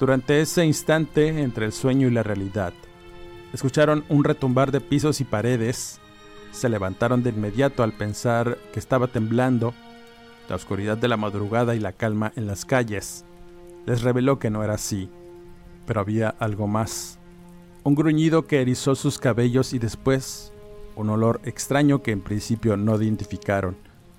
Durante 0.00 0.40
ese 0.40 0.64
instante 0.64 1.28
entre 1.40 1.64
el 1.64 1.72
sueño 1.72 2.08
y 2.08 2.10
la 2.10 2.24
realidad, 2.24 2.72
escucharon 3.52 4.04
un 4.08 4.24
retumbar 4.24 4.72
de 4.72 4.80
pisos 4.80 5.20
y 5.20 5.24
paredes, 5.24 6.00
se 6.50 6.68
levantaron 6.68 7.22
de 7.22 7.30
inmediato 7.30 7.84
al 7.84 7.92
pensar 7.92 8.58
que 8.72 8.80
estaba 8.80 9.06
temblando, 9.06 9.72
la 10.48 10.56
oscuridad 10.56 10.96
de 10.96 11.08
la 11.08 11.16
madrugada 11.16 11.76
y 11.76 11.80
la 11.80 11.92
calma 11.92 12.32
en 12.34 12.46
las 12.46 12.64
calles 12.64 13.24
les 13.88 14.02
reveló 14.02 14.38
que 14.38 14.50
no 14.50 14.62
era 14.62 14.74
así, 14.74 15.08
pero 15.86 16.02
había 16.02 16.28
algo 16.28 16.66
más. 16.66 17.18
Un 17.84 17.94
gruñido 17.94 18.46
que 18.46 18.60
erizó 18.60 18.94
sus 18.94 19.18
cabellos 19.18 19.72
y 19.72 19.78
después 19.78 20.52
un 20.94 21.08
olor 21.08 21.40
extraño 21.44 22.02
que 22.02 22.10
en 22.10 22.20
principio 22.20 22.76
no 22.76 23.00
identificaron, 23.00 23.78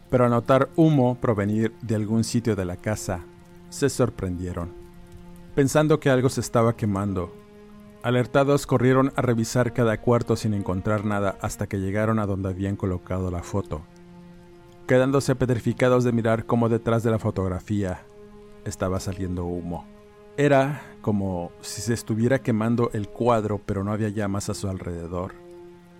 pero 0.09 0.25
al 0.25 0.31
notar 0.31 0.69
humo 0.75 1.19
provenir 1.21 1.71
de 1.83 1.93
algún 1.93 2.23
sitio 2.23 2.55
de 2.55 2.65
la 2.65 2.77
casa, 2.77 3.19
se 3.69 3.89
sorprendieron, 3.89 4.71
pensando 5.53 5.99
que 5.99 6.09
algo 6.09 6.29
se 6.29 6.41
estaba 6.41 6.75
quemando. 6.75 7.31
Alertados 8.01 8.65
corrieron 8.65 9.13
a 9.15 9.21
revisar 9.21 9.71
cada 9.71 10.01
cuarto 10.01 10.35
sin 10.35 10.55
encontrar 10.55 11.05
nada 11.05 11.37
hasta 11.41 11.67
que 11.67 11.77
llegaron 11.77 12.17
a 12.17 12.25
donde 12.25 12.49
habían 12.49 12.75
colocado 12.75 13.29
la 13.29 13.43
foto, 13.43 13.83
quedándose 14.87 15.35
petrificados 15.35 16.03
de 16.03 16.11
mirar 16.11 16.47
cómo 16.47 16.69
detrás 16.69 17.03
de 17.03 17.11
la 17.11 17.19
fotografía 17.19 18.01
estaba 18.65 18.99
saliendo 18.99 19.45
humo. 19.45 19.85
Era 20.37 20.81
como 21.01 21.51
si 21.61 21.81
se 21.81 21.93
estuviera 21.93 22.39
quemando 22.39 22.91
el 22.93 23.09
cuadro, 23.09 23.59
pero 23.65 23.83
no 23.83 23.91
había 23.91 24.09
llamas 24.09 24.49
a 24.49 24.53
su 24.53 24.69
alrededor. 24.69 25.33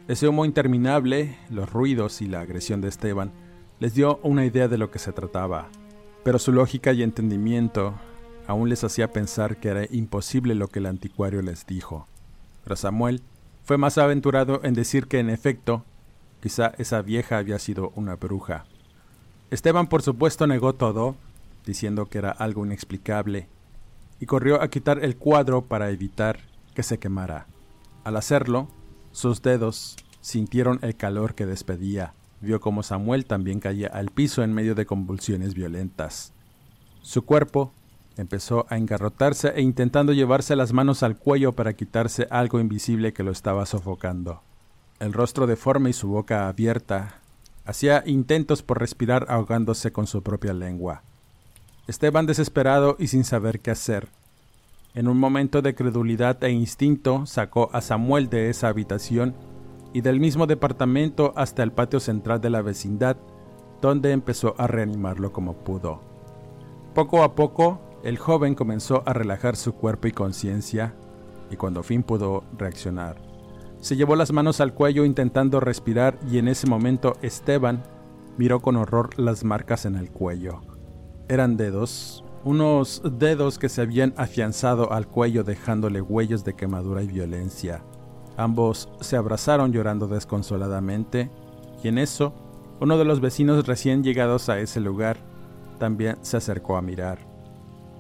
Ese 0.08 0.28
humo 0.28 0.46
interminable, 0.46 1.38
los 1.50 1.72
ruidos 1.72 2.22
y 2.22 2.28
la 2.28 2.42
agresión 2.42 2.82
de 2.82 2.88
Esteban 2.88 3.32
les 3.80 3.94
dio 3.94 4.20
una 4.24 4.46
idea 4.46 4.68
de 4.68 4.78
lo 4.78 4.92
que 4.92 5.00
se 5.00 5.14
trataba, 5.14 5.70
pero 6.24 6.40
su 6.40 6.52
lógica 6.52 6.94
y 6.94 7.04
entendimiento 7.04 7.94
aún 8.48 8.70
les 8.70 8.84
hacía 8.84 9.12
pensar 9.14 9.58
que 9.58 9.70
era 9.70 9.86
imposible 9.92 10.56
lo 10.56 10.68
que 10.68 10.80
el 10.80 10.88
anticuario 10.88 11.42
les 11.42 11.66
dijo. 11.68 12.08
Pero 12.64 12.76
Samuel 12.76 13.22
fue 13.64 13.78
más 13.78 13.98
aventurado 14.00 14.62
en 14.64 14.74
decir 14.74 15.08
que 15.08 15.20
en 15.20 15.30
efecto, 15.30 15.86
quizá 16.42 16.74
esa 16.80 17.02
vieja 17.04 17.38
había 17.38 17.60
sido 17.60 17.92
una 17.96 18.16
bruja. 18.16 18.66
Esteban 19.52 19.88
por 19.88 20.02
supuesto 20.02 20.48
negó 20.48 20.74
todo, 20.74 21.16
diciendo 21.70 22.08
que 22.08 22.18
era 22.18 22.32
algo 22.32 22.66
inexplicable, 22.66 23.48
y 24.20 24.26
corrió 24.26 24.60
a 24.60 24.70
quitar 24.70 25.04
el 25.06 25.18
cuadro 25.18 25.66
para 25.66 25.92
evitar 25.92 26.40
que 26.74 26.82
se 26.82 26.98
quemara. 26.98 27.46
Al 28.04 28.18
hacerlo, 28.18 28.70
sus 29.12 29.44
dedos 29.44 29.96
sintieron 30.20 30.80
el 30.82 30.96
calor 30.96 31.36
que 31.36 31.46
despedía. 31.46 32.16
Vio 32.42 32.60
como 32.60 32.82
Samuel 32.82 33.26
también 33.26 33.60
caía 33.60 33.88
al 33.88 34.10
piso 34.10 34.42
en 34.42 34.52
medio 34.52 34.74
de 34.74 34.88
convulsiones 34.88 35.54
violentas. 35.54 36.34
Su 37.04 37.24
cuerpo 37.24 37.72
empezó 38.18 38.66
a 38.70 38.78
engarrotarse 38.78 39.50
e 39.50 39.62
intentando 39.62 40.12
llevarse 40.12 40.56
las 40.56 40.74
manos 40.74 41.04
al 41.04 41.18
cuello 41.18 41.54
para 41.54 41.74
quitarse 41.74 42.28
algo 42.32 42.60
invisible 42.60 43.14
que 43.14 43.24
lo 43.24 43.30
estaba 43.30 43.68
sofocando. 43.68 44.42
El 45.00 45.14
rostro 45.14 45.46
deforme 45.46 45.92
y 45.92 45.94
su 45.94 46.08
boca 46.08 46.48
abierta 46.48 47.22
hacía 47.64 48.02
intentos 48.08 48.64
por 48.64 48.80
respirar 48.80 49.28
ahogándose 49.30 49.92
con 49.92 50.08
su 50.08 50.24
propia 50.24 50.54
lengua. 50.54 51.04
Esteban 51.90 52.28
desesperado 52.28 52.96
y 53.00 53.08
sin 53.08 53.24
saber 53.24 53.62
qué 53.62 53.72
hacer. 53.72 54.10
En 54.94 55.08
un 55.08 55.18
momento 55.18 55.64
de 55.64 55.74
credulidad 55.74 56.44
e 56.44 56.52
instinto 56.52 57.26
sacó 57.26 57.72
a 57.74 57.82
Samuel 57.82 58.30
de 58.30 58.52
esa 58.52 58.68
habitación 58.68 59.34
y 59.92 60.02
del 60.02 60.20
mismo 60.20 60.46
departamento 60.46 61.34
hasta 61.36 61.64
el 61.64 61.72
patio 61.72 62.00
central 62.00 62.42
de 62.42 62.52
la 62.52 62.62
vecindad, 62.62 63.18
donde 63.82 64.12
empezó 64.12 64.54
a 64.60 64.68
reanimarlo 64.68 65.34
como 65.34 65.54
pudo. 65.64 66.04
Poco 66.94 67.24
a 67.24 67.34
poco, 67.34 67.82
el 68.04 68.20
joven 68.20 68.54
comenzó 68.54 69.02
a 69.08 69.14
relajar 69.14 69.56
su 69.56 69.74
cuerpo 69.74 70.08
y 70.08 70.12
conciencia, 70.12 70.94
y 71.50 71.56
cuando 71.56 71.82
fin 71.82 72.04
pudo 72.04 72.44
reaccionar, 72.56 73.16
se 73.82 73.96
llevó 73.96 74.16
las 74.16 74.32
manos 74.32 74.62
al 74.62 74.76
cuello 74.76 75.06
intentando 75.06 75.60
respirar 75.60 76.20
y 76.30 76.38
en 76.38 76.50
ese 76.50 76.68
momento 76.68 77.18
Esteban 77.24 77.82
miró 78.38 78.60
con 78.60 78.76
horror 78.76 79.18
las 79.18 79.44
marcas 79.44 79.86
en 79.86 79.96
el 79.96 80.12
cuello. 80.12 80.62
Eran 81.30 81.58
dedos, 81.58 82.24
unos 82.44 83.04
dedos 83.20 83.60
que 83.60 83.70
se 83.70 83.82
habían 83.82 84.16
afianzado 84.18 84.92
al 84.92 85.08
cuello 85.08 85.44
dejándole 85.44 86.02
huellas 86.02 86.44
de 86.44 86.56
quemadura 86.56 87.04
y 87.04 87.08
violencia. 87.08 87.84
Ambos 88.36 88.90
se 89.00 89.16
abrazaron 89.16 89.72
llorando 89.72 90.08
desconsoladamente, 90.08 91.30
y 91.84 91.88
en 91.88 92.00
eso, 92.00 92.34
uno 92.80 92.98
de 92.98 93.06
los 93.06 93.22
vecinos 93.22 93.68
recién 93.68 94.04
llegados 94.04 94.50
a 94.50 94.60
ese 94.60 94.80
lugar 94.80 95.18
también 95.78 96.18
se 96.24 96.38
acercó 96.38 96.78
a 96.78 96.82
mirar. 96.82 97.20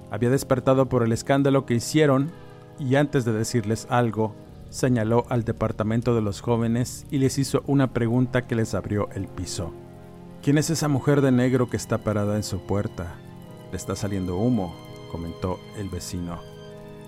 Había 0.10 0.32
despertado 0.32 0.90
por 0.90 1.04
el 1.04 1.12
escándalo 1.12 1.68
que 1.68 1.76
hicieron, 1.76 2.32
y 2.80 2.96
antes 2.96 3.26
de 3.26 3.34
decirles 3.34 3.86
algo, 3.92 4.34
señaló 4.72 5.26
al 5.30 5.44
departamento 5.44 6.16
de 6.16 6.22
los 6.22 6.42
jóvenes 6.42 7.06
y 7.12 7.20
les 7.20 7.38
hizo 7.38 7.62
una 7.68 7.94
pregunta 7.94 8.48
que 8.48 8.56
les 8.56 8.74
abrió 8.74 9.08
el 9.12 9.28
piso. 9.28 9.72
¿Quién 10.42 10.58
es 10.58 10.70
esa 10.70 10.88
mujer 10.88 11.20
de 11.20 11.34
negro 11.34 11.70
que 11.70 11.76
está 11.76 11.98
parada 11.98 12.38
en 12.38 12.44
su 12.44 12.60
puerta? 12.60 13.16
Le 13.72 13.78
está 13.78 13.98
saliendo 13.98 14.38
humo, 14.38 14.74
comentó 15.12 15.60
el 15.78 15.90
vecino. 15.90 16.40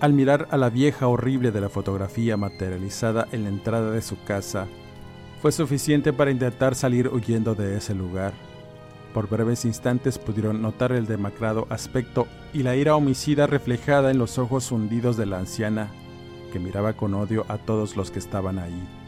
Al 0.00 0.12
mirar 0.12 0.48
a 0.50 0.58
la 0.58 0.68
vieja 0.68 1.08
horrible 1.08 1.50
de 1.50 1.62
la 1.62 1.70
fotografía 1.70 2.36
materializada 2.36 3.26
en 3.32 3.44
la 3.44 3.48
entrada 3.48 3.90
de 3.90 4.02
su 4.02 4.22
casa, 4.24 4.66
fue 5.40 5.50
suficiente 5.50 6.12
para 6.12 6.30
intentar 6.30 6.74
salir 6.74 7.08
huyendo 7.08 7.54
de 7.54 7.78
ese 7.78 7.94
lugar. 7.94 8.34
Por 9.14 9.30
breves 9.30 9.64
instantes 9.64 10.18
pudieron 10.18 10.60
notar 10.60 10.92
el 10.92 11.06
demacrado 11.06 11.66
aspecto 11.70 12.26
y 12.52 12.62
la 12.62 12.76
ira 12.76 12.96
homicida 12.96 13.46
reflejada 13.46 14.10
en 14.10 14.18
los 14.18 14.38
ojos 14.38 14.70
hundidos 14.72 15.16
de 15.16 15.24
la 15.24 15.38
anciana, 15.38 15.88
que 16.52 16.58
miraba 16.58 16.92
con 16.92 17.14
odio 17.14 17.46
a 17.48 17.56
todos 17.56 17.96
los 17.96 18.10
que 18.10 18.18
estaban 18.18 18.58
ahí. 18.58 19.01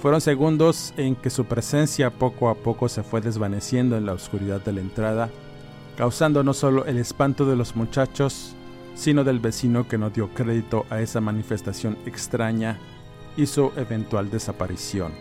Fueron 0.00 0.20
segundos 0.20 0.94
en 0.96 1.16
que 1.16 1.28
su 1.28 1.46
presencia 1.46 2.10
poco 2.10 2.50
a 2.50 2.54
poco 2.54 2.88
se 2.88 3.02
fue 3.02 3.20
desvaneciendo 3.20 3.96
en 3.96 4.06
la 4.06 4.12
oscuridad 4.12 4.60
de 4.60 4.72
la 4.72 4.80
entrada, 4.80 5.28
causando 5.96 6.44
no 6.44 6.54
solo 6.54 6.86
el 6.86 6.98
espanto 6.98 7.44
de 7.46 7.56
los 7.56 7.74
muchachos, 7.74 8.54
sino 8.94 9.24
del 9.24 9.40
vecino 9.40 9.88
que 9.88 9.98
no 9.98 10.10
dio 10.10 10.32
crédito 10.34 10.86
a 10.88 11.00
esa 11.00 11.20
manifestación 11.20 11.98
extraña 12.06 12.78
y 13.36 13.46
su 13.46 13.72
eventual 13.76 14.30
desaparición. 14.30 15.12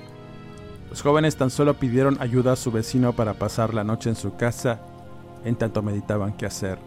Los 0.92 1.02
jóvenes 1.02 1.38
tan 1.38 1.50
solo 1.50 1.74
pidieron 1.74 2.18
ayuda 2.22 2.54
a 2.54 2.56
su 2.56 2.72
vecino 2.72 3.14
para 3.14 3.34
pasar 3.34 3.74
la 3.74 3.84
noche 3.84 4.10
en 4.10 4.16
su 4.16 4.36
casa, 4.36 4.80
en 5.44 5.56
tanto 5.56 5.82
meditaban 5.82 6.34
qué 6.34 6.46
hacer, 6.46 6.78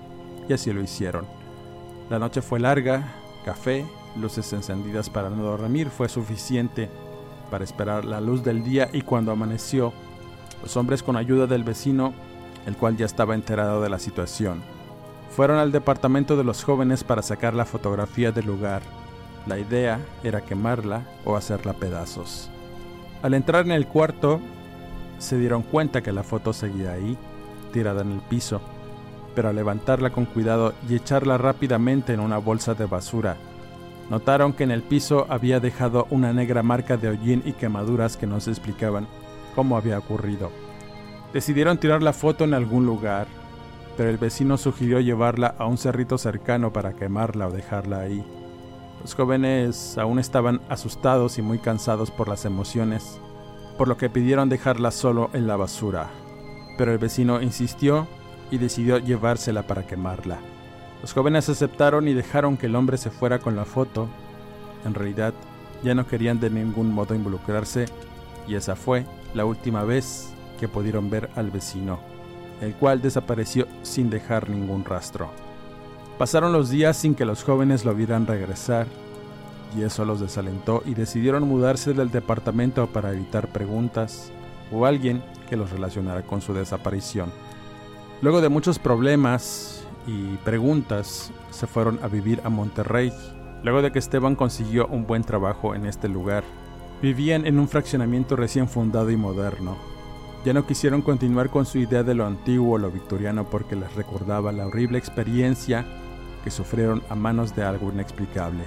y 0.48 0.52
así 0.52 0.72
lo 0.72 0.80
hicieron. 0.80 1.26
La 2.08 2.20
noche 2.20 2.40
fue 2.40 2.60
larga, 2.60 3.14
café, 3.44 3.84
luces 4.16 4.52
encendidas 4.52 5.10
para 5.10 5.28
no 5.28 5.42
dormir 5.42 5.90
fue 5.90 6.08
suficiente 6.08 6.88
para 7.50 7.64
esperar 7.64 8.04
la 8.04 8.20
luz 8.20 8.42
del 8.42 8.64
día 8.64 8.88
y 8.92 9.02
cuando 9.02 9.32
amaneció, 9.32 9.92
los 10.62 10.76
hombres 10.76 11.02
con 11.02 11.16
ayuda 11.16 11.46
del 11.46 11.64
vecino, 11.64 12.12
el 12.66 12.76
cual 12.76 12.96
ya 12.96 13.06
estaba 13.06 13.34
enterado 13.34 13.82
de 13.82 13.90
la 13.90 13.98
situación, 13.98 14.62
fueron 15.30 15.58
al 15.58 15.72
departamento 15.72 16.36
de 16.36 16.44
los 16.44 16.64
jóvenes 16.64 17.04
para 17.04 17.22
sacar 17.22 17.54
la 17.54 17.64
fotografía 17.64 18.32
del 18.32 18.46
lugar. 18.46 18.82
La 19.46 19.58
idea 19.58 20.00
era 20.22 20.42
quemarla 20.42 21.02
o 21.24 21.36
hacerla 21.36 21.72
pedazos. 21.72 22.50
Al 23.22 23.34
entrar 23.34 23.64
en 23.64 23.72
el 23.72 23.86
cuarto, 23.86 24.40
se 25.18 25.38
dieron 25.38 25.62
cuenta 25.62 26.02
que 26.02 26.12
la 26.12 26.22
foto 26.22 26.52
seguía 26.52 26.92
ahí, 26.92 27.16
tirada 27.72 28.02
en 28.02 28.12
el 28.12 28.20
piso, 28.20 28.60
pero 29.34 29.48
al 29.48 29.56
levantarla 29.56 30.10
con 30.10 30.24
cuidado 30.24 30.74
y 30.88 30.96
echarla 30.96 31.38
rápidamente 31.38 32.12
en 32.12 32.20
una 32.20 32.38
bolsa 32.38 32.74
de 32.74 32.86
basura, 32.86 33.36
Notaron 34.10 34.52
que 34.52 34.64
en 34.64 34.72
el 34.72 34.82
piso 34.82 35.26
había 35.28 35.60
dejado 35.60 36.08
una 36.10 36.32
negra 36.32 36.64
marca 36.64 36.96
de 36.96 37.08
hollín 37.08 37.44
y 37.46 37.52
quemaduras 37.52 38.16
que 38.16 38.26
no 38.26 38.40
se 38.40 38.50
explicaban 38.50 39.06
cómo 39.54 39.76
había 39.76 39.98
ocurrido. 39.98 40.50
Decidieron 41.32 41.78
tirar 41.78 42.02
la 42.02 42.12
foto 42.12 42.42
en 42.42 42.52
algún 42.52 42.84
lugar, 42.84 43.28
pero 43.96 44.10
el 44.10 44.18
vecino 44.18 44.56
sugirió 44.56 44.98
llevarla 44.98 45.54
a 45.58 45.66
un 45.66 45.78
cerrito 45.78 46.18
cercano 46.18 46.72
para 46.72 46.94
quemarla 46.94 47.46
o 47.46 47.52
dejarla 47.52 48.00
ahí. 48.00 48.24
Los 49.00 49.14
jóvenes 49.14 49.96
aún 49.96 50.18
estaban 50.18 50.60
asustados 50.68 51.38
y 51.38 51.42
muy 51.42 51.60
cansados 51.60 52.10
por 52.10 52.26
las 52.26 52.44
emociones, 52.44 53.20
por 53.78 53.86
lo 53.86 53.96
que 53.96 54.10
pidieron 54.10 54.48
dejarla 54.48 54.90
solo 54.90 55.30
en 55.34 55.46
la 55.46 55.56
basura, 55.56 56.10
pero 56.76 56.92
el 56.92 56.98
vecino 56.98 57.40
insistió 57.40 58.08
y 58.50 58.58
decidió 58.58 58.98
llevársela 58.98 59.62
para 59.68 59.86
quemarla. 59.86 60.38
Los 61.02 61.12
jóvenes 61.12 61.48
aceptaron 61.48 62.08
y 62.08 62.14
dejaron 62.14 62.56
que 62.56 62.66
el 62.66 62.76
hombre 62.76 62.98
se 62.98 63.10
fuera 63.10 63.38
con 63.38 63.56
la 63.56 63.64
foto. 63.64 64.08
En 64.84 64.94
realidad, 64.94 65.32
ya 65.82 65.94
no 65.94 66.06
querían 66.06 66.40
de 66.40 66.50
ningún 66.50 66.92
modo 66.92 67.14
involucrarse 67.14 67.86
y 68.46 68.54
esa 68.54 68.76
fue 68.76 69.06
la 69.34 69.44
última 69.44 69.84
vez 69.84 70.32
que 70.58 70.68
pudieron 70.68 71.08
ver 71.08 71.30
al 71.36 71.50
vecino, 71.50 72.00
el 72.60 72.74
cual 72.74 73.00
desapareció 73.00 73.66
sin 73.82 74.10
dejar 74.10 74.50
ningún 74.50 74.84
rastro. 74.84 75.30
Pasaron 76.18 76.52
los 76.52 76.68
días 76.68 76.98
sin 76.98 77.14
que 77.14 77.24
los 77.24 77.44
jóvenes 77.44 77.84
lo 77.84 77.94
vieran 77.94 78.26
regresar 78.26 78.86
y 79.74 79.82
eso 79.82 80.04
los 80.04 80.20
desalentó 80.20 80.82
y 80.84 80.94
decidieron 80.94 81.48
mudarse 81.48 81.94
del 81.94 82.10
departamento 82.10 82.88
para 82.88 83.12
evitar 83.12 83.48
preguntas 83.48 84.30
o 84.70 84.84
alguien 84.84 85.22
que 85.48 85.56
los 85.56 85.70
relacionara 85.70 86.22
con 86.22 86.42
su 86.42 86.52
desaparición. 86.52 87.32
Luego 88.20 88.42
de 88.42 88.50
muchos 88.50 88.78
problemas 88.78 89.79
y 90.06 90.36
preguntas, 90.44 91.32
se 91.50 91.66
fueron 91.66 91.98
a 92.02 92.08
vivir 92.08 92.40
a 92.44 92.48
Monterrey, 92.48 93.12
luego 93.62 93.82
de 93.82 93.92
que 93.92 93.98
Esteban 93.98 94.36
consiguió 94.36 94.86
un 94.86 95.06
buen 95.06 95.22
trabajo 95.22 95.74
en 95.74 95.86
este 95.86 96.08
lugar. 96.08 96.44
Vivían 97.02 97.46
en 97.46 97.58
un 97.58 97.68
fraccionamiento 97.68 98.36
recién 98.36 98.68
fundado 98.68 99.10
y 99.10 99.16
moderno. 99.16 99.76
Ya 100.44 100.52
no 100.52 100.66
quisieron 100.66 101.02
continuar 101.02 101.50
con 101.50 101.66
su 101.66 101.78
idea 101.78 102.02
de 102.02 102.14
lo 102.14 102.26
antiguo 102.26 102.74
o 102.74 102.78
lo 102.78 102.90
victoriano 102.90 103.44
porque 103.48 103.76
les 103.76 103.94
recordaba 103.94 104.52
la 104.52 104.66
horrible 104.66 104.98
experiencia 104.98 105.84
que 106.42 106.50
sufrieron 106.50 107.02
a 107.10 107.14
manos 107.14 107.54
de 107.54 107.64
algo 107.64 107.90
inexplicable. 107.90 108.64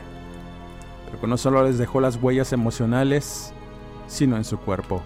Pero 1.12 1.28
no 1.28 1.38
solo 1.38 1.64
les 1.64 1.78
dejó 1.78 2.00
las 2.00 2.22
huellas 2.22 2.54
emocionales, 2.54 3.54
sino 4.08 4.38
en 4.38 4.44
su 4.44 4.60
cuerpo. 4.60 5.02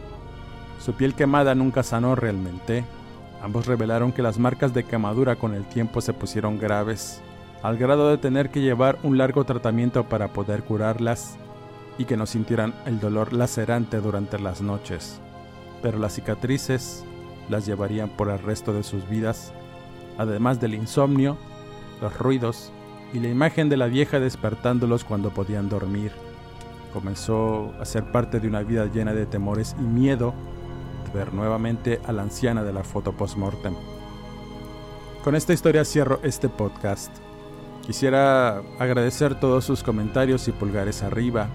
Su 0.80 0.94
piel 0.94 1.16
quemada 1.16 1.56
nunca 1.56 1.84
sanó 1.84 2.16
realmente, 2.16 2.86
Ambos 3.42 3.68
revelaron 3.68 4.12
que 4.12 4.22
las 4.22 4.40
marcas 4.40 4.74
de 4.74 4.84
quemadura 4.84 5.36
con 5.36 5.54
el 5.54 5.66
tiempo 5.66 6.02
se 6.02 6.14
pusieron 6.14 6.58
graves, 6.58 7.22
al 7.62 7.78
grado 7.78 8.10
de 8.10 8.18
tener 8.18 8.50
que 8.50 8.62
llevar 8.62 8.98
un 9.04 9.18
largo 9.18 9.44
tratamiento 9.44 10.04
para 10.06 10.30
poder 10.30 10.64
curarlas 10.64 11.38
y 11.98 12.06
que 12.06 12.18
no 12.18 12.26
sintieran 12.26 12.74
el 12.86 13.00
dolor 13.00 13.34
lacerante 13.34 13.98
durante 14.02 14.40
las 14.40 14.62
noches. 14.62 15.20
Pero 15.82 16.00
las 16.00 16.14
cicatrices 16.14 17.06
las 17.50 17.66
llevarían 17.66 18.10
por 18.10 18.30
el 18.30 18.40
resto 18.40 18.74
de 18.74 18.84
sus 18.84 19.08
vidas, 19.08 19.54
además 20.18 20.60
del 20.60 20.74
insomnio, 20.74 21.38
los 22.02 22.18
ruidos 22.18 22.72
y 23.14 23.20
la 23.20 23.30
imagen 23.30 23.70
de 23.70 23.78
la 23.78 23.88
vieja 23.88 24.20
despertándolos 24.20 25.04
cuando 25.04 25.30
podían 25.30 25.70
dormir. 25.70 26.12
Comenzó 26.94 27.74
a 27.80 27.86
ser 27.86 28.12
parte 28.12 28.40
de 28.40 28.48
una 28.48 28.64
vida 28.64 28.86
llena 28.86 29.14
de 29.14 29.26
temores 29.26 29.76
y 29.80 29.84
miedo 29.84 30.34
nuevamente 31.26 32.00
a 32.06 32.12
la 32.12 32.22
anciana 32.22 32.64
de 32.64 32.74
la 32.74 32.84
foto 32.84 33.12
post-mortem. 33.12 33.74
Con 35.24 35.36
esta 35.36 35.54
historia 35.54 35.84
cierro 35.84 36.20
este 36.24 36.48
podcast. 36.48 37.12
Quisiera 37.86 38.62
agradecer 38.80 39.40
todos 39.40 39.66
sus 39.66 39.84
comentarios 39.84 40.48
y 40.48 40.52
pulgares 40.52 41.04
arriba. 41.04 41.48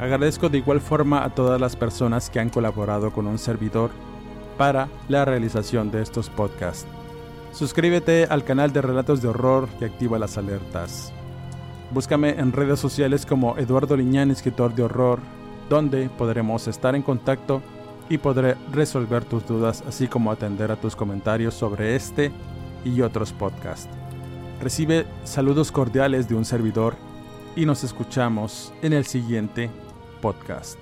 Agradezco 0.00 0.48
de 0.48 0.58
igual 0.58 0.80
forma 0.80 1.24
a 1.24 1.34
todas 1.34 1.60
las 1.60 1.76
personas 1.76 2.30
que 2.30 2.40
han 2.40 2.50
colaborado 2.50 3.12
con 3.12 3.26
un 3.26 3.38
servidor 3.38 3.90
para 4.58 4.88
la 5.08 5.24
realización 5.24 5.90
de 5.90 6.02
estos 6.02 6.30
podcasts. 6.30 6.86
Suscríbete 7.52 8.24
al 8.24 8.44
canal 8.44 8.72
de 8.72 8.82
Relatos 8.82 9.20
de 9.20 9.28
Horror 9.28 9.68
y 9.80 9.84
activa 9.84 10.18
las 10.18 10.38
alertas. 10.38 11.12
Búscame 11.92 12.30
en 12.30 12.52
redes 12.52 12.80
sociales 12.80 13.26
como 13.26 13.56
Eduardo 13.58 13.96
Liñán, 13.96 14.30
escritor 14.30 14.74
de 14.74 14.82
horror, 14.82 15.20
donde 15.68 16.08
podremos 16.08 16.66
estar 16.66 16.94
en 16.94 17.02
contacto 17.02 17.62
y 18.08 18.18
podré 18.18 18.56
resolver 18.72 19.24
tus 19.24 19.46
dudas 19.46 19.82
así 19.86 20.08
como 20.08 20.30
atender 20.30 20.70
a 20.70 20.76
tus 20.76 20.96
comentarios 20.96 21.54
sobre 21.54 21.96
este 21.96 22.30
y 22.84 23.00
otros 23.00 23.32
podcasts. 23.32 23.88
Recibe 24.60 25.06
saludos 25.24 25.72
cordiales 25.72 26.28
de 26.28 26.34
un 26.34 26.44
servidor 26.44 26.94
y 27.56 27.66
nos 27.66 27.84
escuchamos 27.84 28.72
en 28.82 28.92
el 28.92 29.04
siguiente 29.04 29.70
podcast. 30.20 30.81